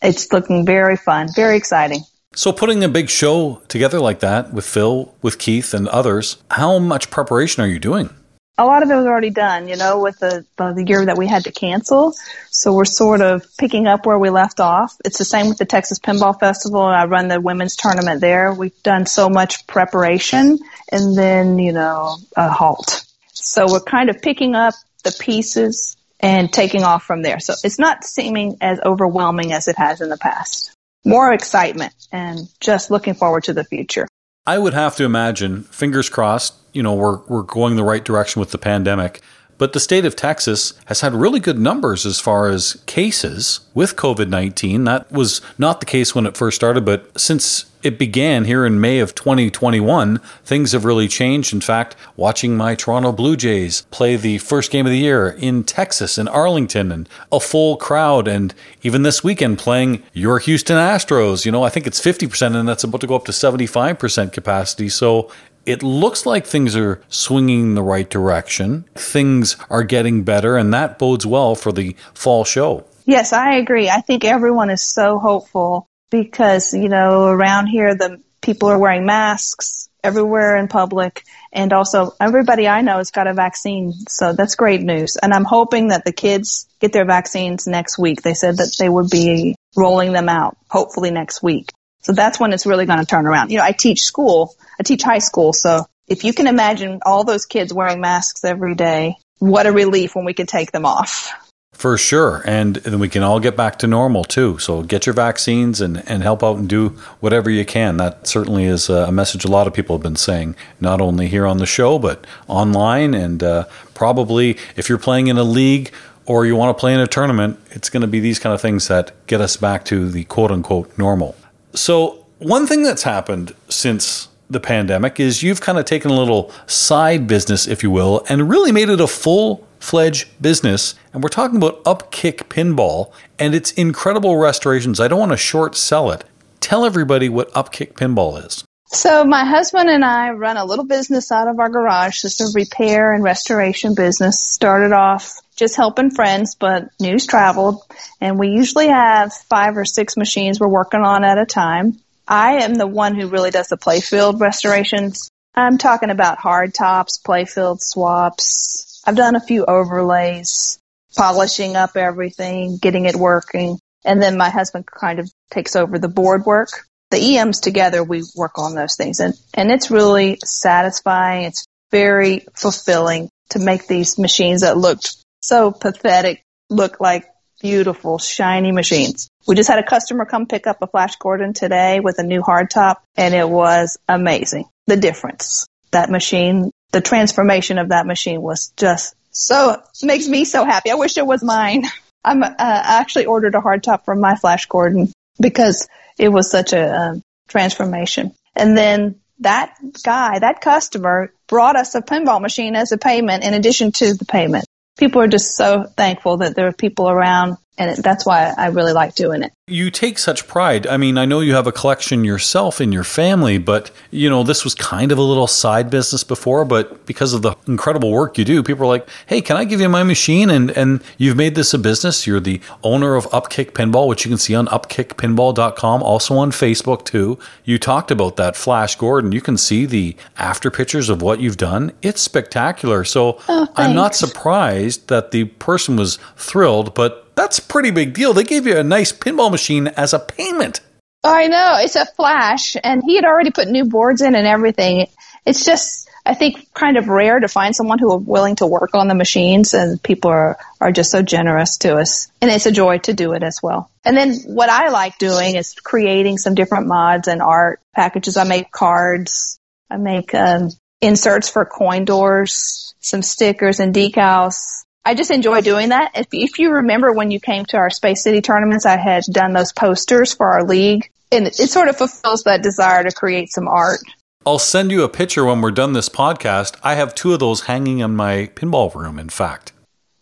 It's 0.00 0.32
looking 0.32 0.64
very 0.64 0.96
fun, 0.96 1.28
very 1.36 1.58
exciting. 1.58 2.00
So, 2.34 2.50
putting 2.50 2.82
a 2.82 2.88
big 2.88 3.10
show 3.10 3.62
together 3.68 4.00
like 4.00 4.20
that 4.20 4.54
with 4.54 4.64
Phil, 4.64 5.14
with 5.20 5.38
Keith, 5.38 5.74
and 5.74 5.86
others, 5.88 6.38
how 6.50 6.78
much 6.78 7.10
preparation 7.10 7.62
are 7.62 7.68
you 7.68 7.78
doing? 7.78 8.08
A 8.56 8.64
lot 8.64 8.82
of 8.82 8.90
it 8.90 8.94
was 8.94 9.06
already 9.06 9.30
done, 9.30 9.66
you 9.66 9.76
know, 9.76 10.00
with 10.00 10.18
the, 10.20 10.44
the 10.56 10.84
year 10.86 11.04
that 11.04 11.18
we 11.18 11.26
had 11.26 11.44
to 11.44 11.52
cancel. 11.52 12.14
So 12.50 12.72
we're 12.72 12.84
sort 12.84 13.20
of 13.20 13.44
picking 13.58 13.86
up 13.86 14.06
where 14.06 14.18
we 14.18 14.30
left 14.30 14.60
off. 14.60 14.94
It's 15.04 15.18
the 15.18 15.24
same 15.24 15.48
with 15.48 15.58
the 15.58 15.64
Texas 15.64 15.98
Pinball 15.98 16.38
Festival. 16.38 16.80
I 16.80 17.06
run 17.06 17.28
the 17.28 17.40
women's 17.40 17.74
tournament 17.74 18.20
there. 18.20 18.54
We've 18.54 18.80
done 18.82 19.06
so 19.06 19.28
much 19.28 19.66
preparation 19.66 20.58
and 20.92 21.16
then, 21.16 21.58
you 21.58 21.72
know, 21.72 22.16
a 22.36 22.48
halt. 22.48 23.04
So 23.32 23.66
we're 23.70 23.80
kind 23.80 24.08
of 24.08 24.22
picking 24.22 24.54
up 24.54 24.74
the 25.02 25.16
pieces 25.18 25.96
and 26.20 26.52
taking 26.52 26.84
off 26.84 27.04
from 27.04 27.22
there. 27.22 27.40
So 27.40 27.54
it's 27.64 27.78
not 27.78 28.04
seeming 28.04 28.56
as 28.60 28.78
overwhelming 28.84 29.52
as 29.52 29.66
it 29.66 29.76
has 29.76 30.00
in 30.00 30.08
the 30.08 30.16
past. 30.16 30.72
More 31.04 31.32
excitement 31.32 31.92
and 32.12 32.48
just 32.60 32.90
looking 32.90 33.14
forward 33.14 33.44
to 33.44 33.52
the 33.52 33.64
future. 33.64 34.06
I 34.46 34.58
would 34.58 34.74
have 34.74 34.96
to 34.96 35.04
imagine, 35.04 35.64
fingers 35.64 36.08
crossed, 36.08 36.54
you 36.74 36.82
know, 36.82 36.94
we're, 36.94 37.20
we're 37.28 37.42
going 37.42 37.76
the 37.76 37.84
right 37.84 38.04
direction 38.04 38.40
with 38.40 38.50
the 38.50 38.58
pandemic. 38.58 39.22
But 39.56 39.72
the 39.72 39.80
state 39.80 40.04
of 40.04 40.16
Texas 40.16 40.74
has 40.86 41.00
had 41.00 41.14
really 41.14 41.40
good 41.40 41.58
numbers 41.58 42.04
as 42.04 42.20
far 42.20 42.48
as 42.48 42.82
cases 42.86 43.60
with 43.72 43.96
COVID 43.96 44.28
19. 44.28 44.84
That 44.84 45.10
was 45.12 45.40
not 45.58 45.80
the 45.80 45.86
case 45.86 46.14
when 46.14 46.26
it 46.26 46.36
first 46.36 46.56
started, 46.56 46.84
but 46.84 47.18
since 47.18 47.66
it 47.84 47.98
began 47.98 48.46
here 48.46 48.64
in 48.64 48.80
May 48.80 48.98
of 48.98 49.14
2021, 49.14 50.18
things 50.44 50.72
have 50.72 50.86
really 50.86 51.06
changed. 51.06 51.52
In 51.52 51.60
fact, 51.60 51.94
watching 52.16 52.56
my 52.56 52.74
Toronto 52.74 53.12
Blue 53.12 53.36
Jays 53.36 53.82
play 53.90 54.16
the 54.16 54.38
first 54.38 54.72
game 54.72 54.86
of 54.86 54.90
the 54.90 54.98
year 54.98 55.28
in 55.28 55.62
Texas, 55.64 56.16
in 56.16 56.26
Arlington, 56.26 56.90
and 56.90 57.08
a 57.30 57.38
full 57.38 57.76
crowd, 57.76 58.26
and 58.26 58.54
even 58.82 59.02
this 59.02 59.22
weekend 59.22 59.58
playing 59.58 60.02
your 60.14 60.38
Houston 60.38 60.78
Astros, 60.78 61.44
you 61.44 61.52
know, 61.52 61.62
I 61.62 61.68
think 61.68 61.86
it's 61.86 62.00
50%, 62.00 62.56
and 62.56 62.66
that's 62.66 62.84
about 62.84 63.02
to 63.02 63.06
go 63.06 63.16
up 63.16 63.26
to 63.26 63.32
75% 63.32 64.32
capacity. 64.32 64.88
So 64.88 65.30
it 65.66 65.82
looks 65.82 66.26
like 66.26 66.46
things 66.46 66.76
are 66.76 67.02
swinging 67.08 67.60
in 67.60 67.74
the 67.74 67.82
right 67.82 68.08
direction. 68.08 68.84
Things 68.94 69.56
are 69.70 69.82
getting 69.82 70.22
better, 70.22 70.56
and 70.56 70.72
that 70.74 70.98
bodes 70.98 71.26
well 71.26 71.54
for 71.54 71.72
the 71.72 71.96
fall 72.14 72.44
show. 72.44 72.84
Yes, 73.04 73.32
I 73.32 73.56
agree. 73.56 73.90
I 73.90 74.00
think 74.00 74.24
everyone 74.24 74.70
is 74.70 74.82
so 74.82 75.18
hopeful 75.18 75.88
because, 76.10 76.72
you 76.72 76.88
know, 76.88 77.26
around 77.26 77.66
here, 77.66 77.94
the 77.94 78.20
people 78.40 78.68
are 78.68 78.78
wearing 78.78 79.06
masks 79.06 79.88
everywhere 80.02 80.56
in 80.56 80.68
public. 80.68 81.24
And 81.52 81.72
also, 81.72 82.14
everybody 82.20 82.68
I 82.68 82.82
know 82.82 82.98
has 82.98 83.10
got 83.10 83.26
a 83.26 83.34
vaccine. 83.34 83.92
So 84.08 84.32
that's 84.32 84.54
great 84.54 84.82
news. 84.82 85.16
And 85.16 85.32
I'm 85.32 85.44
hoping 85.44 85.88
that 85.88 86.04
the 86.04 86.12
kids 86.12 86.66
get 86.80 86.92
their 86.92 87.06
vaccines 87.06 87.66
next 87.66 87.98
week. 87.98 88.22
They 88.22 88.34
said 88.34 88.58
that 88.58 88.76
they 88.78 88.88
would 88.88 89.10
be 89.10 89.54
rolling 89.76 90.12
them 90.12 90.28
out, 90.28 90.56
hopefully 90.70 91.10
next 91.10 91.42
week. 91.42 91.70
So 92.04 92.12
that's 92.12 92.38
when 92.38 92.52
it's 92.52 92.66
really 92.66 92.86
going 92.86 93.00
to 93.00 93.06
turn 93.06 93.26
around. 93.26 93.50
You 93.50 93.58
know, 93.58 93.64
I 93.64 93.72
teach 93.72 94.02
school, 94.02 94.54
I 94.78 94.82
teach 94.82 95.02
high 95.02 95.18
school. 95.18 95.52
So 95.52 95.86
if 96.06 96.22
you 96.22 96.34
can 96.34 96.46
imagine 96.46 97.00
all 97.04 97.24
those 97.24 97.46
kids 97.46 97.72
wearing 97.72 98.00
masks 98.00 98.44
every 98.44 98.74
day, 98.74 99.16
what 99.38 99.66
a 99.66 99.72
relief 99.72 100.14
when 100.14 100.26
we 100.26 100.34
can 100.34 100.46
take 100.46 100.70
them 100.70 100.84
off. 100.84 101.32
For 101.72 101.98
sure. 101.98 102.42
And 102.46 102.76
then 102.76 103.00
we 103.00 103.08
can 103.08 103.22
all 103.22 103.40
get 103.40 103.56
back 103.56 103.78
to 103.80 103.86
normal 103.86 104.22
too. 104.22 104.58
So 104.58 104.82
get 104.82 105.06
your 105.06 105.14
vaccines 105.14 105.80
and, 105.80 106.08
and 106.08 106.22
help 106.22 106.44
out 106.44 106.56
and 106.56 106.68
do 106.68 106.90
whatever 107.20 107.50
you 107.50 107.64
can. 107.64 107.96
That 107.96 108.28
certainly 108.28 108.64
is 108.64 108.88
a 108.88 109.10
message 109.10 109.44
a 109.44 109.50
lot 109.50 109.66
of 109.66 109.74
people 109.74 109.96
have 109.96 110.02
been 110.02 110.14
saying, 110.14 110.56
not 110.80 111.00
only 111.00 111.26
here 111.28 111.46
on 111.46 111.56
the 111.56 111.66
show, 111.66 111.98
but 111.98 112.26
online. 112.46 113.14
And 113.14 113.42
uh, 113.42 113.64
probably 113.94 114.56
if 114.76 114.88
you're 114.88 114.98
playing 114.98 115.26
in 115.26 115.36
a 115.36 115.42
league 115.42 115.90
or 116.26 116.46
you 116.46 116.54
want 116.54 116.76
to 116.76 116.80
play 116.80 116.94
in 116.94 117.00
a 117.00 117.06
tournament, 117.06 117.58
it's 117.70 117.90
going 117.90 118.02
to 118.02 118.06
be 118.06 118.20
these 118.20 118.38
kind 118.38 118.54
of 118.54 118.60
things 118.60 118.88
that 118.88 119.12
get 119.26 119.40
us 119.40 119.56
back 119.56 119.84
to 119.86 120.08
the 120.10 120.24
quote 120.24 120.52
unquote 120.52 120.96
normal. 120.96 121.34
So, 121.74 122.24
one 122.38 122.66
thing 122.66 122.82
that's 122.82 123.02
happened 123.02 123.54
since 123.68 124.28
the 124.50 124.60
pandemic 124.60 125.18
is 125.18 125.42
you've 125.42 125.60
kind 125.60 125.78
of 125.78 125.84
taken 125.84 126.10
a 126.10 126.14
little 126.18 126.52
side 126.66 127.26
business, 127.26 127.66
if 127.66 127.82
you 127.82 127.90
will, 127.90 128.24
and 128.28 128.48
really 128.48 128.72
made 128.72 128.88
it 128.88 129.00
a 129.00 129.06
full 129.06 129.66
fledged 129.80 130.28
business. 130.40 130.94
And 131.12 131.22
we're 131.22 131.28
talking 131.28 131.56
about 131.56 131.82
Upkick 131.84 132.48
Pinball 132.48 133.12
and 133.38 133.54
its 133.54 133.72
incredible 133.72 134.36
restorations. 134.36 135.00
I 135.00 135.08
don't 135.08 135.20
want 135.20 135.32
to 135.32 135.36
short 135.36 135.76
sell 135.76 136.10
it. 136.10 136.24
Tell 136.60 136.84
everybody 136.84 137.28
what 137.28 137.52
Upkick 137.52 137.94
Pinball 137.94 138.44
is. 138.44 138.64
So 138.86 139.24
my 139.24 139.44
husband 139.44 139.90
and 139.90 140.04
I 140.04 140.30
run 140.30 140.56
a 140.56 140.64
little 140.64 140.84
business 140.84 141.32
out 141.32 141.48
of 141.48 141.58
our 141.58 141.68
garage. 141.68 142.24
It's 142.24 142.40
a 142.40 142.56
repair 142.58 143.12
and 143.12 143.24
restoration 143.24 143.94
business. 143.94 144.40
Started 144.40 144.92
off 144.92 145.40
just 145.56 145.76
helping 145.76 146.10
friends, 146.10 146.56
but 146.56 146.88
news 147.00 147.26
traveled 147.26 147.82
and 148.20 148.38
we 148.38 148.48
usually 148.48 148.88
have 148.88 149.32
five 149.32 149.76
or 149.76 149.84
six 149.84 150.16
machines 150.16 150.58
we're 150.58 150.68
working 150.68 151.00
on 151.00 151.24
at 151.24 151.38
a 151.38 151.46
time. 151.46 151.98
I 152.26 152.64
am 152.64 152.74
the 152.74 152.86
one 152.86 153.14
who 153.14 153.28
really 153.28 153.50
does 153.50 153.68
the 153.68 153.76
playfield 153.76 154.40
restorations. 154.40 155.30
I'm 155.54 155.78
talking 155.78 156.10
about 156.10 156.38
hard 156.38 156.74
tops, 156.74 157.20
playfield 157.24 157.80
swaps. 157.80 159.02
I've 159.06 159.16
done 159.16 159.36
a 159.36 159.40
few 159.40 159.64
overlays, 159.64 160.78
polishing 161.16 161.76
up 161.76 161.96
everything, 161.96 162.78
getting 162.78 163.04
it 163.04 163.14
working. 163.14 163.78
And 164.04 164.22
then 164.22 164.36
my 164.36 164.50
husband 164.50 164.86
kind 164.86 165.18
of 165.18 165.30
takes 165.50 165.76
over 165.76 165.98
the 165.98 166.08
board 166.08 166.44
work. 166.44 166.70
The 167.10 167.36
EMs 167.36 167.60
together, 167.60 168.02
we 168.02 168.24
work 168.34 168.58
on 168.58 168.74
those 168.74 168.96
things 168.96 169.20
and, 169.20 169.34
and 169.52 169.70
it's 169.70 169.90
really 169.90 170.38
satisfying. 170.44 171.44
It's 171.44 171.64
very 171.92 172.46
fulfilling 172.54 173.28
to 173.50 173.58
make 173.60 173.86
these 173.86 174.18
machines 174.18 174.62
that 174.62 174.76
looked 174.76 175.14
so 175.46 175.70
pathetic 175.70 176.44
look 176.70 177.00
like 177.00 177.26
beautiful, 177.60 178.18
shiny 178.18 178.72
machines. 178.72 179.28
We 179.46 179.54
just 179.54 179.68
had 179.68 179.78
a 179.78 179.82
customer 179.82 180.24
come 180.24 180.46
pick 180.46 180.66
up 180.66 180.82
a 180.82 180.86
Flash 180.86 181.16
Gordon 181.16 181.52
today 181.52 182.00
with 182.00 182.18
a 182.18 182.22
new 182.22 182.42
hardtop, 182.42 182.96
and 183.16 183.34
it 183.34 183.48
was 183.48 183.98
amazing. 184.08 184.66
The 184.86 184.96
difference. 184.96 185.66
That 185.92 186.10
machine, 186.10 186.70
the 186.92 187.00
transformation 187.00 187.78
of 187.78 187.90
that 187.90 188.06
machine 188.06 188.42
was 188.42 188.72
just 188.76 189.14
so, 189.30 189.82
makes 190.02 190.28
me 190.28 190.44
so 190.44 190.64
happy. 190.64 190.90
I 190.90 190.94
wish 190.94 191.16
it 191.16 191.26
was 191.26 191.42
mine. 191.42 191.84
I'm 192.24 192.42
uh, 192.42 192.54
actually 192.58 193.26
ordered 193.26 193.54
a 193.54 193.60
hardtop 193.60 194.04
from 194.04 194.20
my 194.20 194.34
Flash 194.34 194.66
Gordon 194.66 195.12
because 195.38 195.88
it 196.18 196.30
was 196.30 196.50
such 196.50 196.72
a 196.72 196.86
uh, 196.86 197.14
transformation. 197.48 198.32
And 198.54 198.76
then 198.76 199.20
that 199.40 199.74
guy, 200.02 200.38
that 200.38 200.60
customer 200.62 201.32
brought 201.48 201.76
us 201.76 201.94
a 201.94 202.00
pinball 202.00 202.40
machine 202.40 202.76
as 202.76 202.92
a 202.92 202.98
payment 202.98 203.44
in 203.44 203.52
addition 203.52 203.92
to 203.92 204.14
the 204.14 204.24
payment 204.24 204.64
people 204.98 205.20
are 205.20 205.28
just 205.28 205.56
so 205.56 205.84
thankful 205.84 206.38
that 206.38 206.54
there 206.54 206.68
are 206.68 206.72
people 206.72 207.08
around 207.08 207.56
and 207.76 207.90
it, 207.90 208.02
that's 208.02 208.24
why 208.24 208.52
I 208.56 208.68
really 208.68 208.92
like 208.92 209.14
doing 209.14 209.42
it. 209.42 209.52
You 209.66 209.90
take 209.90 210.18
such 210.18 210.46
pride. 210.46 210.86
I 210.86 210.98
mean, 210.98 211.16
I 211.16 211.24
know 211.24 211.40
you 211.40 211.54
have 211.54 211.66
a 211.66 211.72
collection 211.72 212.22
yourself 212.22 212.82
in 212.82 212.92
your 212.92 213.02
family, 213.02 213.56
but 213.56 213.90
you 214.10 214.28
know, 214.28 214.42
this 214.42 214.62
was 214.62 214.74
kind 214.74 215.10
of 215.10 215.16
a 215.16 215.22
little 215.22 215.46
side 215.46 215.88
business 215.88 216.22
before, 216.22 216.66
but 216.66 217.06
because 217.06 217.32
of 217.32 217.40
the 217.40 217.54
incredible 217.66 218.12
work 218.12 218.36
you 218.36 218.44
do, 218.44 218.62
people 218.62 218.84
are 218.84 218.88
like, 218.88 219.08
"Hey, 219.24 219.40
can 219.40 219.56
I 219.56 219.64
give 219.64 219.80
you 219.80 219.88
my 219.88 220.02
machine?" 220.02 220.50
and 220.50 220.70
and 220.72 221.02
you've 221.16 221.38
made 221.38 221.54
this 221.54 221.72
a 221.72 221.78
business. 221.78 222.26
You're 222.26 222.40
the 222.40 222.60
owner 222.82 223.14
of 223.14 223.24
Upkick 223.30 223.70
Pinball, 223.70 224.06
which 224.06 224.26
you 224.26 224.30
can 224.30 224.36
see 224.36 224.54
on 224.54 224.66
upkickpinball.com, 224.66 226.02
also 226.02 226.36
on 226.36 226.50
Facebook 226.50 227.06
too. 227.06 227.38
You 227.64 227.78
talked 227.78 228.10
about 228.10 228.36
that 228.36 228.56
Flash 228.56 228.96
Gordon. 228.96 229.32
You 229.32 229.40
can 229.40 229.56
see 229.56 229.86
the 229.86 230.14
after 230.36 230.70
pictures 230.70 231.08
of 231.08 231.22
what 231.22 231.40
you've 231.40 231.56
done. 231.56 231.92
It's 232.02 232.20
spectacular. 232.20 233.02
So, 233.02 233.38
oh, 233.48 233.68
I'm 233.76 233.94
not 233.94 234.14
surprised 234.14 235.08
that 235.08 235.30
the 235.30 235.44
person 235.44 235.96
was 235.96 236.18
thrilled, 236.36 236.94
but 236.94 237.24
that's 237.34 237.58
a 237.58 237.62
pretty 237.62 237.90
big 237.90 238.14
deal. 238.14 238.32
They 238.32 238.44
gave 238.44 238.66
you 238.66 238.76
a 238.76 238.84
nice 238.84 239.12
pinball 239.12 239.50
machine 239.54 239.88
as 239.88 240.12
a 240.12 240.18
payment. 240.18 240.80
I 241.22 241.48
know. 241.48 241.76
It's 241.78 241.96
a 241.96 242.04
flash, 242.04 242.76
and 242.82 243.02
he 243.06 243.16
had 243.16 243.24
already 243.24 243.50
put 243.50 243.68
new 243.68 243.84
boards 243.84 244.20
in 244.20 244.34
and 244.34 244.46
everything. 244.46 245.06
It's 245.46 245.64
just 245.64 246.04
I 246.26 246.34
think 246.34 246.72
kind 246.72 246.96
of 246.96 247.08
rare 247.08 247.38
to 247.38 247.48
find 247.48 247.76
someone 247.76 247.98
who 247.98 248.10
are 248.12 248.18
willing 248.18 248.56
to 248.56 248.66
work 248.66 248.94
on 248.94 249.08
the 249.08 249.14
machines 249.14 249.74
and 249.74 250.02
people 250.02 250.30
are, 250.30 250.56
are 250.80 250.90
just 250.90 251.10
so 251.10 251.20
generous 251.20 251.76
to 251.78 251.96
us. 251.96 252.28
And 252.40 252.50
it's 252.50 252.64
a 252.64 252.72
joy 252.72 252.98
to 252.98 253.12
do 253.12 253.32
it 253.32 253.42
as 253.42 253.60
well. 253.62 253.90
And 254.04 254.16
then 254.16 254.34
what 254.46 254.70
I 254.70 254.88
like 254.88 255.18
doing 255.18 255.56
is 255.56 255.74
creating 255.74 256.38
some 256.38 256.54
different 256.54 256.86
mods 256.86 257.28
and 257.28 257.42
art 257.42 257.80
packages. 257.94 258.38
I 258.38 258.44
make 258.44 258.70
cards. 258.70 259.58
I 259.90 259.98
make 259.98 260.34
um, 260.34 260.70
inserts 261.02 261.50
for 261.50 261.66
coin 261.66 262.06
doors, 262.06 262.94
some 263.00 263.20
stickers 263.20 263.80
and 263.80 263.94
decals. 263.94 264.84
I 265.04 265.14
just 265.14 265.30
enjoy 265.30 265.60
doing 265.60 265.90
that. 265.90 266.12
If, 266.14 266.28
if 266.32 266.58
you 266.58 266.70
remember 266.70 267.12
when 267.12 267.30
you 267.30 267.40
came 267.40 267.66
to 267.66 267.76
our 267.76 267.90
Space 267.90 268.22
City 268.22 268.40
tournaments, 268.40 268.86
I 268.86 268.96
had 268.96 269.24
done 269.30 269.52
those 269.52 269.72
posters 269.72 270.32
for 270.32 270.50
our 270.50 270.64
league 270.64 271.10
and 271.30 271.46
it 271.46 271.54
sort 271.54 271.88
of 271.88 271.96
fulfills 271.96 272.44
that 272.44 272.62
desire 272.62 273.02
to 273.02 273.12
create 273.12 273.50
some 273.52 273.68
art. 273.68 274.00
I'll 274.46 274.58
send 274.58 274.90
you 274.90 275.02
a 275.02 275.08
picture 275.08 275.44
when 275.44 275.60
we're 275.60 275.70
done 275.70 275.94
this 275.94 276.08
podcast. 276.08 276.76
I 276.82 276.94
have 276.94 277.14
two 277.14 277.32
of 277.32 277.40
those 277.40 277.62
hanging 277.62 278.00
in 278.00 278.14
my 278.14 278.50
pinball 278.54 278.94
room, 278.94 279.18
in 279.18 279.30
fact. 279.30 279.72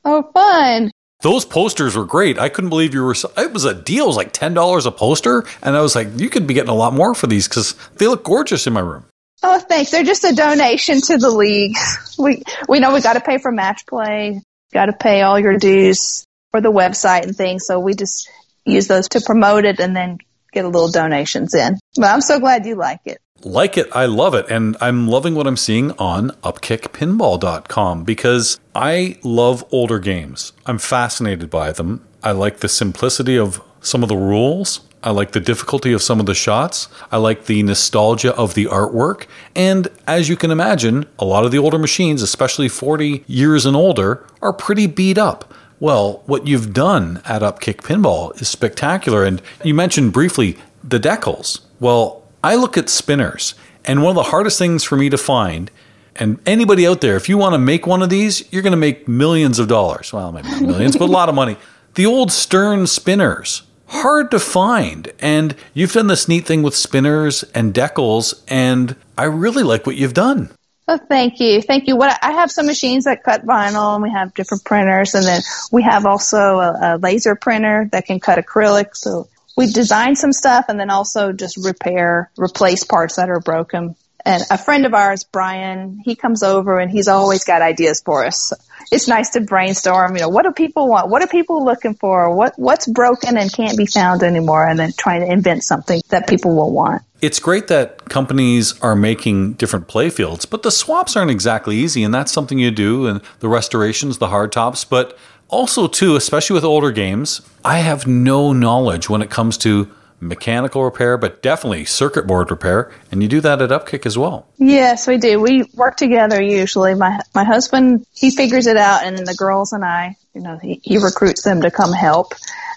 Oh, 0.05 0.23
fun. 0.33 0.91
Those 1.23 1.45
posters 1.45 1.97
were 1.97 2.05
great. 2.05 2.39
I 2.39 2.49
couldn't 2.49 2.71
believe 2.71 2.95
you 2.95 3.05
were. 3.05 3.15
So, 3.15 3.31
it 3.37 3.53
was 3.53 3.65
a 3.65 3.75
deal. 3.75 4.05
It 4.05 4.09
was 4.09 4.17
like 4.17 4.33
ten 4.33 4.55
dollars 4.55 4.87
a 4.87 4.91
poster, 4.91 5.45
and 5.62 5.77
I 5.77 5.81
was 5.81 5.95
like, 5.95 6.09
you 6.17 6.29
could 6.29 6.47
be 6.49 6.55
getting 6.55 6.71
a 6.71 6.75
lot 6.75 6.93
more 6.93 7.15
for 7.15 7.29
these 7.29 7.47
because 7.47 7.75
they 7.97 8.09
look 8.09 8.25
gorgeous 8.25 8.67
in 8.67 8.73
my 8.73 8.81
room. 8.81 9.05
Oh, 9.45 9.61
thanks. 9.61 9.91
They're 9.91 10.03
just 10.05 10.25
a 10.25 10.35
donation 10.35 11.01
to 11.03 11.19
the 11.19 11.31
league. 11.31 11.77
We 12.19 12.43
we 12.69 12.79
know 12.79 12.93
we 12.93 13.01
got 13.01 13.15
to 13.15 13.21
pay 13.21 13.39
for 13.39 13.51
match 13.51 13.87
play, 13.87 14.43
got 14.73 14.87
to 14.87 14.93
pay 14.93 15.23
all 15.23 15.38
your 15.38 15.59
dues 15.59 16.26
for 16.50 16.61
the 16.61 16.73
website 16.73 17.23
and 17.23 17.37
things. 17.37 17.67
So 17.67 17.79
we 17.79 17.95
just 17.95 18.31
use 18.64 18.87
those 18.87 19.09
to 19.11 19.21
promote 19.21 19.64
it 19.64 19.81
and 19.81 19.97
then 19.97 20.19
get 20.52 20.64
a 20.64 20.69
little 20.69 20.91
donations 20.91 21.55
in. 21.55 21.79
But 21.97 22.07
I'm 22.07 22.21
so 22.21 22.38
glad 22.38 22.67
you 22.67 22.76
like 22.76 23.00
it. 23.07 23.19
Like 23.45 23.76
it, 23.76 23.88
I 23.93 24.07
love 24.07 24.35
it. 24.35 24.49
And 24.50 24.76
I'm 24.81 25.09
loving 25.09 25.35
what 25.35 25.47
I'm 25.47 25.57
seeing 25.57 25.91
on 25.93 26.31
upkickpinball.com 26.43 28.05
because 28.05 28.61
I 28.75 29.19
love 29.25 29.64
older 29.73 29.99
games. 29.99 30.52
I'm 30.64 30.79
fascinated 30.79 31.50
by 31.50 31.73
them. 31.73 32.07
I 32.23 32.33
like 32.33 32.59
the 32.59 32.69
simplicity 32.69 33.37
of 33.37 33.61
some 33.81 34.02
of 34.05 34.09
the 34.09 34.17
rules. 34.17 34.81
I 35.02 35.11
like 35.11 35.32
the 35.32 35.40
difficulty 35.40 35.92
of 35.92 36.02
some 36.02 36.21
of 36.21 36.26
the 36.26 36.35
shots. 36.35 36.88
I 37.11 37.16
like 37.16 37.47
the 37.47 37.62
nostalgia 37.62 38.35
of 38.37 38.54
the 38.54 38.66
artwork. 38.66 39.26
And 39.56 39.88
as 40.06 40.28
you 40.28 40.37
can 40.37 40.50
imagine, 40.50 41.06
a 41.18 41.25
lot 41.25 41.44
of 41.44 41.50
the 41.50 41.59
older 41.59 41.78
machines, 41.78 42.23
especially 42.23 42.68
40 42.68 43.25
years 43.26 43.66
and 43.66 43.75
older, 43.75 44.25
are 44.40 44.52
pretty 44.52 44.87
beat 44.87 45.18
up. 45.18 45.52
Well, 45.80 46.23
what 46.26 46.47
you've 46.47 46.73
done 46.73 47.21
at 47.25 47.42
Upkick 47.42 47.78
Pinball 47.78 48.40
is 48.40 48.49
spectacular. 48.49 49.25
And 49.25 49.42
you 49.64 49.75
mentioned 49.75 50.12
briefly 50.12 50.56
the 50.85 51.00
decals. 51.00 51.61
Well, 51.80 52.23
I 52.44 52.54
look 52.54 52.76
at 52.76 52.88
spinners, 52.88 53.54
and 53.85 54.02
one 54.02 54.11
of 54.11 54.16
the 54.16 54.30
hardest 54.30 54.59
things 54.59 54.85
for 54.85 54.97
me 54.97 55.09
to 55.11 55.18
find, 55.18 55.71
and 56.16 56.40
anybody 56.44 56.87
out 56.87 57.00
there, 57.00 57.16
if 57.16 57.28
you 57.28 57.38
want 57.38 57.54
to 57.54 57.59
make 57.59 57.87
one 57.87 58.02
of 58.02 58.11
these, 58.11 58.52
you're 58.52 58.62
going 58.62 58.73
to 58.73 58.76
make 58.76 59.09
millions 59.09 59.59
of 59.59 59.68
dollars. 59.68 60.12
Well, 60.12 60.32
maybe 60.32 60.49
not 60.49 60.62
millions, 60.62 60.97
but 60.97 61.04
a 61.09 61.12
lot 61.12 61.28
of 61.28 61.35
money. 61.35 61.56
The 61.94 62.06
old 62.06 62.32
Stern 62.32 62.87
spinners, 62.87 63.62
hard 63.93 64.31
to 64.31 64.41
find. 64.41 65.13
And 65.21 65.55
you've 65.75 65.93
done 65.93 66.07
this 66.07 66.29
neat 66.29 66.47
thing 66.47 66.63
with 66.63 66.75
spinners 66.75 67.45
and 67.55 67.75
decals, 67.75 68.43
and 68.49 68.97
I 69.17 69.25
really 69.25 69.63
like 69.63 69.87
what 69.87 69.97
you've 69.97 70.15
done. 70.15 70.51
Oh, 70.89 70.99
thank 70.99 71.39
you. 71.39 71.63
Thank 71.63 71.87
you. 71.87 71.97
What 71.97 72.19
I 72.23 72.33
have 72.33 72.51
some 72.51 72.67
machines 72.67 73.05
that 73.05 73.23
cut 73.23 73.47
vinyl 73.47 73.95
and 73.95 74.03
we 74.03 74.11
have 74.11 74.35
different 74.35 74.65
printers 74.65 75.15
and 75.15 75.25
then 75.25 75.41
we 75.71 75.83
have 75.85 76.07
also 76.07 76.59
a, 76.59 76.97
a 76.97 76.99
laser 76.99 77.37
printer 77.37 77.89
that 77.93 78.05
can 78.07 78.19
cut 78.19 78.45
acrylic. 78.45 78.97
So 78.97 79.29
we 79.57 79.71
design 79.71 80.17
some 80.17 80.33
stuff 80.33 80.67
and 80.69 80.81
then 80.81 80.91
also 80.91 81.33
just 81.33 81.57
repair, 81.57 82.31
replace 82.37 82.83
parts 82.83 83.17
that 83.17 83.31
are 83.31 83.39
broken. 83.39 83.95
And 84.25 84.43
a 84.50 84.59
friend 84.59 84.87
of 84.87 84.95
ours, 84.95 85.25
Brian, 85.25 86.00
he 86.05 86.14
comes 86.14 86.43
over 86.43 86.79
and 86.79 86.91
he's 86.91 87.09
always 87.09 87.45
got 87.45 87.62
ideas 87.62 88.00
for 88.00 88.25
us. 88.25 88.52
It's 88.91 89.09
nice 89.09 89.31
to 89.31 89.41
brainstorm, 89.41 90.14
you 90.17 90.23
know, 90.23 90.29
what 90.29 90.45
do 90.45 90.52
people 90.52 90.88
want? 90.88 91.09
What 91.09 91.23
are 91.23 91.29
people 91.29 91.64
looking 91.64 91.95
for? 91.95 92.35
What, 92.35 92.55
what's 92.57 92.87
broken 92.87 93.37
and 93.37 93.52
can't 93.52 93.76
be 93.76 93.87
found 93.87 94.23
anymore? 94.23 94.67
And 94.67 94.79
then 94.79 94.93
trying 94.97 95.23
to 95.23 95.33
invent 95.33 95.64
something 95.64 96.00
that 96.11 96.29
people 96.29 96.55
will 96.55 96.73
want. 96.73 97.02
It's 97.21 97.38
great 97.38 97.69
that 97.69 98.09
companies 98.09 98.79
are 98.81 98.97
making 98.97 99.55
different 99.55 99.87
playfields, 99.87 100.49
but 100.49 100.62
the 100.62 100.73
swaps 100.73 101.17
aren't 101.17 101.31
exactly 101.31 101.76
easy. 101.76 102.02
And 102.02 102.12
that's 102.12 102.33
something 102.33 102.59
you 102.59 102.71
do 102.71 103.07
and 103.07 103.21
the 103.41 103.49
restorations, 103.49 104.19
the 104.19 104.29
hard 104.29 104.52
tops. 104.52 104.85
But 104.85 105.17
also, 105.49 105.87
too, 105.87 106.17
especially 106.17 106.55
with 106.55 106.64
older 106.64 106.91
games, 106.91 107.41
I 107.64 107.79
have 107.79 108.07
no 108.07 108.52
knowledge 108.52 109.09
when 109.09 109.23
it 109.23 109.31
comes 109.31 109.57
to 109.59 109.88
mechanical 110.23 110.85
repair, 110.85 111.19
but 111.19 111.43
definitely 111.43 111.85
circuit 111.85 112.26
board 112.26 112.50
repair. 112.50 112.93
And 113.11 113.23
you 113.23 113.29
do 113.29 113.41
that 113.41 113.61
at 113.61 113.71
Upkick 113.71 114.07
as 114.07 114.17
well. 114.17 114.47
Yes, 114.57 115.07
we 115.07 115.19
do. 115.19 115.41
We 115.41 115.64
work 115.75 115.97
together 115.97 116.41
usually. 116.41 116.95
My 116.95 117.21
my 117.35 117.45
husband 117.45 118.07
he 118.12 118.31
figures 118.31 118.67
it 118.67 118.76
out, 118.76 119.05
and 119.05 119.19
then 119.19 119.25
the 119.25 119.35
girls 119.35 119.73
and 119.73 119.85
I, 119.85 120.17
you 120.35 120.41
know, 120.41 120.59
he, 120.59 120.81
he 120.83 120.99
recruits 120.99 121.43
them 121.43 121.62
to 121.62 121.71
come 121.71 121.93
help. 121.93 122.35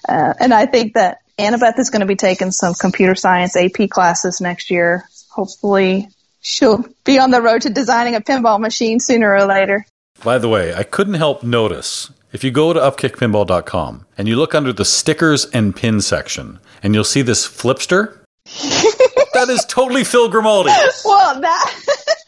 Uh, 0.07 0.33
and 0.39 0.53
I 0.53 0.65
think 0.65 0.95
that 0.95 1.19
Annabeth 1.37 1.79
is 1.79 1.89
going 1.89 2.01
to 2.01 2.05
be 2.05 2.15
taking 2.15 2.51
some 2.51 2.73
computer 2.73 3.15
science 3.15 3.55
AP 3.55 3.89
classes 3.89 4.41
next 4.41 4.71
year. 4.71 5.07
Hopefully, 5.29 6.07
she'll 6.41 6.85
be 7.03 7.19
on 7.19 7.31
the 7.31 7.41
road 7.41 7.61
to 7.63 7.69
designing 7.69 8.15
a 8.15 8.21
pinball 8.21 8.59
machine 8.59 8.99
sooner 8.99 9.33
or 9.33 9.45
later. 9.45 9.85
By 10.23 10.37
the 10.37 10.47
way, 10.47 10.73
I 10.73 10.83
couldn't 10.83 11.15
help 11.15 11.43
notice 11.43 12.09
if 12.35 12.43
you 12.43 12.51
go 12.51 12.73
to 12.73 12.79
upkickpinball.com 12.81 14.05
and 14.17 14.27
you 14.27 14.35
look 14.35 14.53
under 14.53 14.73
the 14.73 14.83
stickers 14.83 15.45
and 15.51 15.73
pin 15.73 16.01
section, 16.01 16.59
and 16.83 16.93
you'll 16.93 17.05
see 17.05 17.21
this 17.21 17.47
flipster. 17.47 18.17
that 19.33 19.47
is 19.47 19.63
totally 19.69 20.03
Phil 20.03 20.27
Grimaldi. 20.27 20.69
Well, 21.05 21.39
that. 21.39 21.73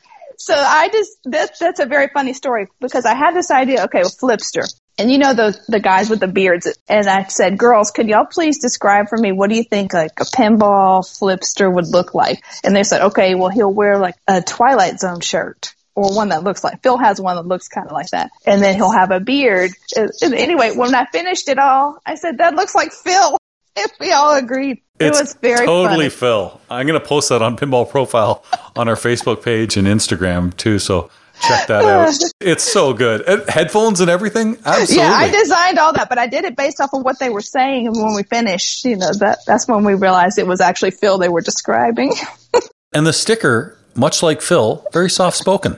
so 0.37 0.55
I 0.55 0.87
just 0.87 1.17
that's 1.25 1.59
that's 1.59 1.81
a 1.81 1.85
very 1.85 2.07
funny 2.13 2.31
story 2.31 2.69
because 2.79 3.05
I 3.05 3.15
had 3.15 3.35
this 3.35 3.51
idea. 3.51 3.83
Okay, 3.83 3.99
well, 3.99 4.09
flipster, 4.09 4.73
and 4.97 5.11
you 5.11 5.17
know 5.17 5.33
the 5.33 5.59
the 5.67 5.81
guys 5.81 6.09
with 6.09 6.21
the 6.21 6.29
beards, 6.29 6.73
and 6.87 7.05
I 7.05 7.23
said, 7.23 7.57
"Girls, 7.57 7.91
could 7.91 8.07
y'all 8.07 8.25
please 8.25 8.59
describe 8.59 9.09
for 9.09 9.17
me 9.17 9.33
what 9.33 9.49
do 9.49 9.57
you 9.57 9.65
think 9.65 9.93
like 9.93 10.21
a 10.21 10.23
pinball 10.23 11.01
flipster 11.01 11.69
would 11.71 11.87
look 11.87 12.13
like?" 12.13 12.41
And 12.63 12.73
they 12.73 12.83
said, 12.83 13.01
"Okay, 13.07 13.35
well 13.35 13.49
he'll 13.49 13.73
wear 13.73 13.97
like 13.97 14.15
a 14.25 14.41
Twilight 14.41 15.01
Zone 15.01 15.19
shirt." 15.19 15.73
Or 15.97 16.13
one 16.13 16.29
that 16.29 16.43
looks 16.43 16.63
like 16.63 16.83
Phil 16.83 16.97
has 16.97 17.19
one 17.19 17.37
that 17.37 17.47
looks 17.47 17.67
kind 17.67 17.87
of 17.87 17.91
like 17.91 18.11
that. 18.11 18.29
And 18.45 18.61
then 18.61 18.75
he'll 18.75 18.91
have 18.91 19.09
a 19.09 19.19
beard. 19.19 19.71
And 19.95 20.11
anyway, 20.35 20.75
when 20.75 20.93
I 20.93 21.05
finished 21.05 21.49
it 21.49 21.57
all, 21.57 21.97
I 22.05 22.13
said, 22.13 22.37
that 22.37 22.53
looks 22.53 22.75
like 22.75 22.91
Phil. 22.93 23.37
If 23.79 23.91
we 23.99 24.11
all 24.11 24.33
agreed. 24.33 24.81
It's 24.99 25.19
it 25.19 25.21
was 25.21 25.33
very 25.35 25.67
totally 25.67 26.09
funny. 26.09 26.09
Phil. 26.09 26.61
I'm 26.67 26.87
going 26.87 26.99
to 26.99 27.05
post 27.05 27.29
that 27.29 27.43
on 27.43 27.57
Pinball 27.57 27.87
Profile 27.87 28.43
on 28.75 28.87
our 28.87 28.95
Facebook 28.95 29.43
page 29.43 29.77
and 29.77 29.87
Instagram 29.87 30.57
too. 30.57 30.79
So 30.79 31.11
check 31.47 31.67
that 31.67 31.85
out. 31.85 32.11
It's 32.41 32.63
so 32.63 32.93
good. 32.93 33.47
Headphones 33.47 34.01
and 34.01 34.09
everything. 34.09 34.57
Absolutely. 34.65 34.95
Yeah, 34.95 35.11
I 35.11 35.29
designed 35.29 35.77
all 35.77 35.93
that, 35.93 36.09
but 36.09 36.17
I 36.17 36.25
did 36.25 36.43
it 36.45 36.55
based 36.55 36.81
off 36.81 36.89
of 36.91 37.03
what 37.03 37.19
they 37.19 37.29
were 37.29 37.41
saying. 37.41 37.85
And 37.85 37.95
when 37.95 38.15
we 38.15 38.23
finished, 38.23 38.83
you 38.83 38.95
know, 38.95 39.13
that 39.13 39.45
that's 39.45 39.67
when 39.67 39.83
we 39.83 39.93
realized 39.93 40.39
it 40.39 40.47
was 40.47 40.59
actually 40.59 40.91
Phil 40.91 41.19
they 41.19 41.29
were 41.29 41.41
describing. 41.41 42.13
and 42.95 43.05
the 43.05 43.13
sticker, 43.13 43.77
much 43.93 44.23
like 44.23 44.41
Phil, 44.41 44.83
very 44.91 45.11
soft 45.11 45.37
spoken. 45.37 45.77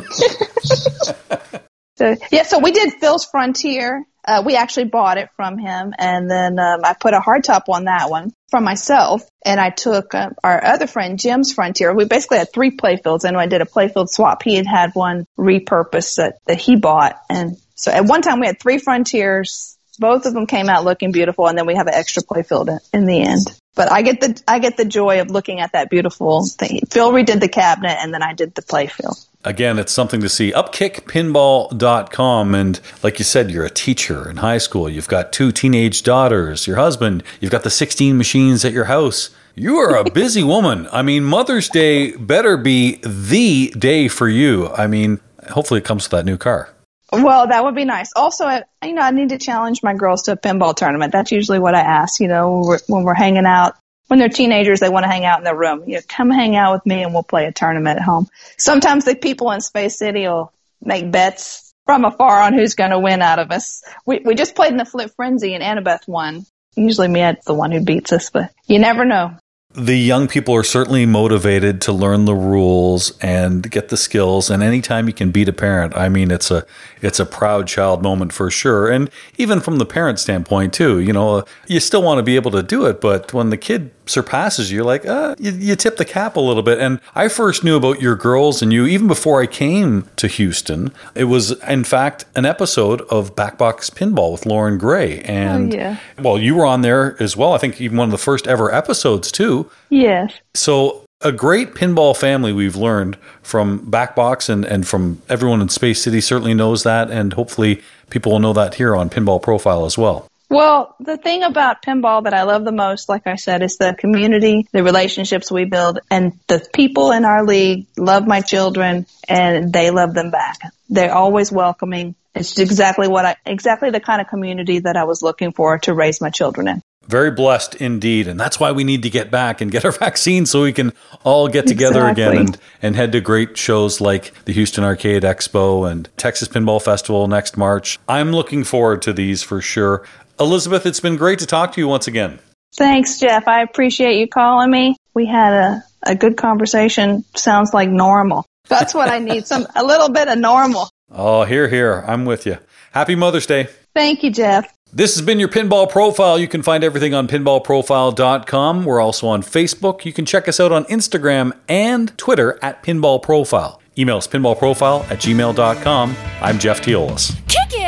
so, 1.96 2.16
yeah, 2.30 2.42
so 2.42 2.58
we 2.58 2.72
did 2.72 2.94
Phil's 2.94 3.24
Frontier. 3.24 4.04
Uh, 4.26 4.42
we 4.44 4.56
actually 4.56 4.86
bought 4.86 5.18
it 5.18 5.28
from 5.36 5.56
him, 5.56 5.94
and 5.98 6.28
then 6.28 6.58
um, 6.58 6.80
I 6.82 6.94
put 6.98 7.14
a 7.14 7.20
hardtop 7.20 7.68
on 7.68 7.84
that 7.84 8.10
one 8.10 8.32
from 8.50 8.64
myself, 8.64 9.22
and 9.44 9.60
I 9.60 9.70
took 9.70 10.14
uh, 10.14 10.30
our 10.42 10.64
other 10.64 10.88
friend 10.88 11.16
Jim's 11.16 11.52
Frontier. 11.52 11.94
We 11.94 12.06
basically 12.06 12.38
had 12.38 12.52
three 12.52 12.76
playfields, 12.76 13.22
and 13.22 13.36
I 13.36 13.46
did 13.46 13.60
a 13.60 13.66
playfield 13.66 14.08
swap. 14.08 14.42
He 14.42 14.56
had 14.56 14.66
had 14.66 14.90
one 14.94 15.26
repurposed 15.38 16.16
that, 16.16 16.38
that 16.46 16.60
he 16.60 16.74
bought, 16.74 17.20
and 17.30 17.56
so 17.76 17.92
at 17.92 18.04
one 18.04 18.22
time 18.22 18.40
we 18.40 18.46
had 18.46 18.58
three 18.58 18.78
Frontiers. 18.78 19.75
Both 19.98 20.26
of 20.26 20.34
them 20.34 20.46
came 20.46 20.68
out 20.68 20.84
looking 20.84 21.12
beautiful, 21.12 21.46
and 21.46 21.56
then 21.56 21.66
we 21.66 21.74
have 21.74 21.86
an 21.86 21.94
extra 21.94 22.22
playfield 22.22 22.68
in, 22.68 23.00
in 23.00 23.06
the 23.06 23.22
end. 23.22 23.46
But 23.74 23.92
I 23.92 24.02
get 24.02 24.20
the 24.20 24.42
I 24.48 24.58
get 24.58 24.76
the 24.76 24.84
joy 24.84 25.20
of 25.20 25.30
looking 25.30 25.60
at 25.60 25.72
that 25.72 25.90
beautiful 25.90 26.46
thing. 26.46 26.80
Phil 26.90 27.12
redid 27.12 27.40
the 27.40 27.48
cabinet, 27.48 27.98
and 28.00 28.12
then 28.12 28.22
I 28.22 28.32
did 28.32 28.54
the 28.54 28.62
playfield 28.62 29.26
again, 29.46 29.78
it's 29.78 29.92
something 29.92 30.20
to 30.20 30.28
see. 30.28 30.52
Upkickpinball.com. 30.52 32.54
And 32.54 32.78
like 33.02 33.18
you 33.18 33.24
said, 33.24 33.50
you're 33.50 33.64
a 33.64 33.70
teacher 33.70 34.28
in 34.28 34.36
high 34.38 34.58
school. 34.58 34.90
You've 34.90 35.08
got 35.08 35.32
two 35.32 35.52
teenage 35.52 36.02
daughters, 36.02 36.66
your 36.66 36.76
husband, 36.76 37.22
you've 37.40 37.52
got 37.52 37.62
the 37.62 37.70
16 37.70 38.18
machines 38.18 38.64
at 38.64 38.72
your 38.72 38.86
house. 38.86 39.30
You 39.54 39.76
are 39.76 39.94
a 39.96 40.10
busy 40.10 40.42
woman. 40.54 40.88
I 40.92 41.02
mean, 41.02 41.24
Mother's 41.24 41.70
Day 41.70 42.14
better 42.16 42.58
be 42.58 42.96
the 42.96 43.72
day 43.78 44.08
for 44.08 44.28
you. 44.28 44.68
I 44.68 44.86
mean, 44.86 45.20
hopefully 45.50 45.78
it 45.78 45.84
comes 45.84 46.04
with 46.04 46.10
that 46.10 46.26
new 46.26 46.36
car. 46.36 46.75
Well, 47.12 47.46
that 47.46 47.62
would 47.62 47.74
be 47.74 47.84
nice. 47.84 48.12
Also, 48.16 48.48
you 48.82 48.92
know, 48.92 49.02
I 49.02 49.10
need 49.12 49.28
to 49.28 49.38
challenge 49.38 49.82
my 49.82 49.94
girls 49.94 50.22
to 50.24 50.32
a 50.32 50.36
pinball 50.36 50.74
tournament. 50.74 51.12
That's 51.12 51.30
usually 51.30 51.58
what 51.58 51.74
I 51.74 51.80
ask, 51.80 52.20
you 52.20 52.28
know, 52.28 52.52
when 52.52 52.68
we're, 52.68 52.78
when 52.88 53.02
we're 53.04 53.14
hanging 53.14 53.46
out 53.46 53.76
when 54.08 54.18
they're 54.18 54.28
teenagers, 54.28 54.80
they 54.80 54.88
want 54.88 55.04
to 55.04 55.08
hang 55.08 55.24
out 55.24 55.38
in 55.38 55.44
their 55.44 55.56
room. 55.56 55.84
You 55.86 55.96
know, 55.96 56.00
come 56.08 56.30
hang 56.30 56.56
out 56.56 56.74
with 56.74 56.86
me 56.86 57.02
and 57.02 57.12
we'll 57.12 57.22
play 57.22 57.46
a 57.46 57.52
tournament 57.52 57.98
at 57.98 58.04
home. 58.04 58.28
Sometimes 58.56 59.04
the 59.04 59.14
people 59.14 59.50
in 59.50 59.60
Space 59.60 59.98
City 59.98 60.22
will 60.22 60.52
make 60.80 61.10
bets 61.10 61.72
from 61.86 62.04
afar 62.04 62.42
on 62.42 62.54
who's 62.54 62.74
going 62.74 62.90
to 62.90 62.98
win 62.98 63.22
out 63.22 63.38
of 63.38 63.50
us. 63.50 63.82
We, 64.04 64.20
we 64.24 64.34
just 64.34 64.54
played 64.54 64.72
in 64.72 64.76
the 64.76 64.84
Flip 64.84 65.10
Frenzy 65.16 65.54
and 65.54 65.62
Annabeth 65.62 66.06
won. 66.06 66.46
Usually 66.76 67.08
Miet's 67.08 67.46
the 67.46 67.54
one 67.54 67.72
who 67.72 67.80
beats 67.80 68.12
us, 68.12 68.30
but 68.30 68.52
you 68.66 68.78
never 68.78 69.04
know. 69.04 69.36
The 69.76 69.96
young 69.96 70.26
people 70.26 70.54
are 70.54 70.62
certainly 70.62 71.04
motivated 71.04 71.82
to 71.82 71.92
learn 71.92 72.24
the 72.24 72.34
rules 72.34 73.16
and 73.20 73.70
get 73.70 73.88
the 73.90 73.96
skills 73.96 74.48
and 74.48 74.62
anytime 74.62 75.06
you 75.06 75.12
can 75.12 75.30
beat 75.30 75.48
a 75.48 75.52
parent 75.52 75.94
i 75.94 76.08
mean 76.08 76.30
it's 76.30 76.50
a 76.50 76.64
it's 77.02 77.20
a 77.20 77.26
proud 77.26 77.66
child 77.68 78.02
moment 78.02 78.32
for 78.32 78.50
sure. 78.50 78.90
And 78.90 79.10
even 79.36 79.60
from 79.60 79.76
the 79.76 79.84
parent 79.84 80.18
standpoint 80.18 80.72
too 80.72 80.98
you 80.98 81.12
know 81.12 81.44
you 81.66 81.78
still 81.80 82.02
want 82.02 82.18
to 82.18 82.22
be 82.22 82.36
able 82.36 82.50
to 82.52 82.62
do 82.62 82.86
it 82.86 83.02
but 83.02 83.34
when 83.34 83.50
the 83.50 83.58
kid 83.58 83.90
surpasses 84.06 84.70
you, 84.70 84.76
you're 84.76 84.84
like 84.84 85.04
uh, 85.06 85.34
you, 85.38 85.50
you 85.52 85.76
tip 85.76 85.96
the 85.96 86.04
cap 86.04 86.36
a 86.36 86.40
little 86.40 86.62
bit 86.62 86.78
and 86.78 87.00
i 87.14 87.28
first 87.28 87.64
knew 87.64 87.76
about 87.76 88.00
your 88.00 88.14
girls 88.14 88.62
and 88.62 88.72
you 88.72 88.86
even 88.86 89.06
before 89.08 89.42
i 89.42 89.46
came 89.46 90.08
to 90.16 90.26
houston 90.28 90.92
it 91.14 91.24
was 91.24 91.52
in 91.64 91.84
fact 91.84 92.24
an 92.34 92.44
episode 92.46 93.00
of 93.02 93.34
backbox 93.34 93.90
pinball 93.90 94.32
with 94.32 94.46
lauren 94.46 94.78
gray 94.78 95.20
and 95.22 95.74
Oh, 95.74 95.76
yeah. 95.76 95.96
well 96.20 96.38
you 96.38 96.54
were 96.54 96.64
on 96.66 96.82
there 96.82 97.20
as 97.22 97.36
well 97.36 97.52
i 97.52 97.58
think 97.58 97.80
even 97.80 97.96
one 97.98 98.08
of 98.08 98.12
the 98.12 98.18
first 98.18 98.46
ever 98.46 98.72
episodes 98.74 99.30
too 99.32 99.70
Yes. 99.90 100.32
so 100.54 101.02
a 101.22 101.32
great 101.32 101.74
pinball 101.74 102.14
family 102.16 102.52
we've 102.52 102.76
learned 102.76 103.16
from 103.42 103.80
Backbox 103.90 104.50
and, 104.50 104.66
and 104.66 104.86
from 104.86 105.22
everyone 105.30 105.62
in 105.62 105.70
Space 105.70 106.02
City 106.02 106.20
certainly 106.20 106.52
knows 106.52 106.82
that 106.82 107.10
and 107.10 107.32
hopefully 107.32 107.80
people 108.10 108.32
will 108.32 108.38
know 108.38 108.52
that 108.52 108.74
here 108.74 108.94
on 108.94 109.08
Pinball 109.08 109.40
Profile 109.40 109.86
as 109.86 109.96
well. 109.96 110.28
Well, 110.48 110.94
the 111.00 111.16
thing 111.16 111.42
about 111.42 111.82
pinball 111.82 112.24
that 112.24 112.34
I 112.34 112.44
love 112.44 112.64
the 112.64 112.72
most, 112.72 113.08
like 113.08 113.26
I 113.26 113.34
said, 113.34 113.62
is 113.62 113.78
the 113.78 113.94
community, 113.98 114.68
the 114.72 114.84
relationships 114.84 115.50
we 115.50 115.64
build, 115.64 115.98
and 116.08 116.38
the 116.46 116.64
people 116.72 117.10
in 117.10 117.24
our 117.24 117.44
league 117.44 117.86
love 117.96 118.26
my 118.26 118.42
children 118.42 119.06
and 119.28 119.72
they 119.72 119.90
love 119.90 120.14
them 120.14 120.30
back. 120.30 120.58
They're 120.88 121.12
always 121.12 121.50
welcoming. 121.50 122.14
It's 122.34 122.58
exactly 122.58 123.08
what 123.08 123.26
I, 123.26 123.36
exactly 123.44 123.90
the 123.90 123.98
kind 123.98 124.20
of 124.20 124.28
community 124.28 124.80
that 124.80 124.96
I 124.96 125.04
was 125.04 125.20
looking 125.20 125.52
for 125.52 125.78
to 125.78 125.94
raise 125.94 126.20
my 126.20 126.30
children 126.30 126.68
in. 126.68 126.82
Very 127.08 127.30
blessed 127.30 127.76
indeed. 127.76 128.26
And 128.26 128.38
that's 128.38 128.58
why 128.58 128.72
we 128.72 128.84
need 128.84 129.04
to 129.04 129.10
get 129.10 129.30
back 129.30 129.60
and 129.60 129.70
get 129.70 129.84
our 129.84 129.92
vaccine 130.06 130.46
so 130.46 130.62
we 130.62 130.72
can 130.72 130.92
all 131.24 131.48
get 131.48 131.66
together 131.66 132.06
again 132.06 132.36
and, 132.36 132.58
and 132.82 132.96
head 132.96 133.12
to 133.12 133.20
great 133.20 133.56
shows 133.56 134.00
like 134.00 134.32
the 134.44 134.52
Houston 134.52 134.84
Arcade 134.84 135.22
Expo 135.22 135.90
and 135.90 136.08
Texas 136.16 136.48
Pinball 136.48 136.82
Festival 136.82 137.26
next 137.28 137.56
March. 137.56 137.98
I'm 138.08 138.32
looking 138.32 138.64
forward 138.64 139.02
to 139.02 139.12
these 139.12 139.42
for 139.42 139.60
sure. 139.60 140.04
Elizabeth, 140.38 140.86
it's 140.86 141.00
been 141.00 141.16
great 141.16 141.38
to 141.40 141.46
talk 141.46 141.72
to 141.72 141.80
you 141.80 141.88
once 141.88 142.06
again. 142.06 142.38
Thanks, 142.76 143.18
Jeff. 143.18 143.48
I 143.48 143.62
appreciate 143.62 144.18
you 144.18 144.28
calling 144.28 144.70
me. 144.70 144.96
We 145.14 145.26
had 145.26 145.52
a, 145.52 145.84
a 146.02 146.14
good 146.14 146.36
conversation. 146.36 147.24
Sounds 147.34 147.72
like 147.72 147.88
normal. 147.88 148.44
That's 148.68 148.94
what 148.94 149.08
I 149.08 149.18
need. 149.18 149.46
Some, 149.46 149.66
a 149.74 149.84
little 149.84 150.10
bit 150.10 150.28
of 150.28 150.38
normal. 150.38 150.90
Oh, 151.10 151.44
here, 151.44 151.68
here. 151.68 152.04
I'm 152.06 152.24
with 152.24 152.46
you. 152.46 152.58
Happy 152.92 153.14
Mother's 153.14 153.46
Day. 153.46 153.68
Thank 153.94 154.22
you, 154.22 154.30
Jeff. 154.30 154.72
This 154.92 155.16
has 155.16 155.24
been 155.24 155.38
your 155.38 155.48
Pinball 155.48 155.90
Profile. 155.90 156.38
You 156.38 156.48
can 156.48 156.62
find 156.62 156.84
everything 156.84 157.14
on 157.14 157.28
pinballprofile.com. 157.28 158.84
We're 158.84 159.00
also 159.00 159.26
on 159.28 159.42
Facebook. 159.42 160.04
You 160.04 160.12
can 160.12 160.24
check 160.24 160.48
us 160.48 160.60
out 160.60 160.72
on 160.72 160.84
Instagram 160.84 161.52
and 161.68 162.16
Twitter 162.18 162.58
at 162.62 162.82
Pinball 162.82 163.22
Profile. 163.22 163.80
Email 163.98 164.18
us 164.18 164.28
pinballprofile 164.28 165.10
at 165.10 165.18
gmail.com. 165.18 166.16
I'm 166.40 166.58
Jeff 166.58 166.82
Teolis. 166.82 167.34
Kick 167.48 167.80
it! 167.80 167.85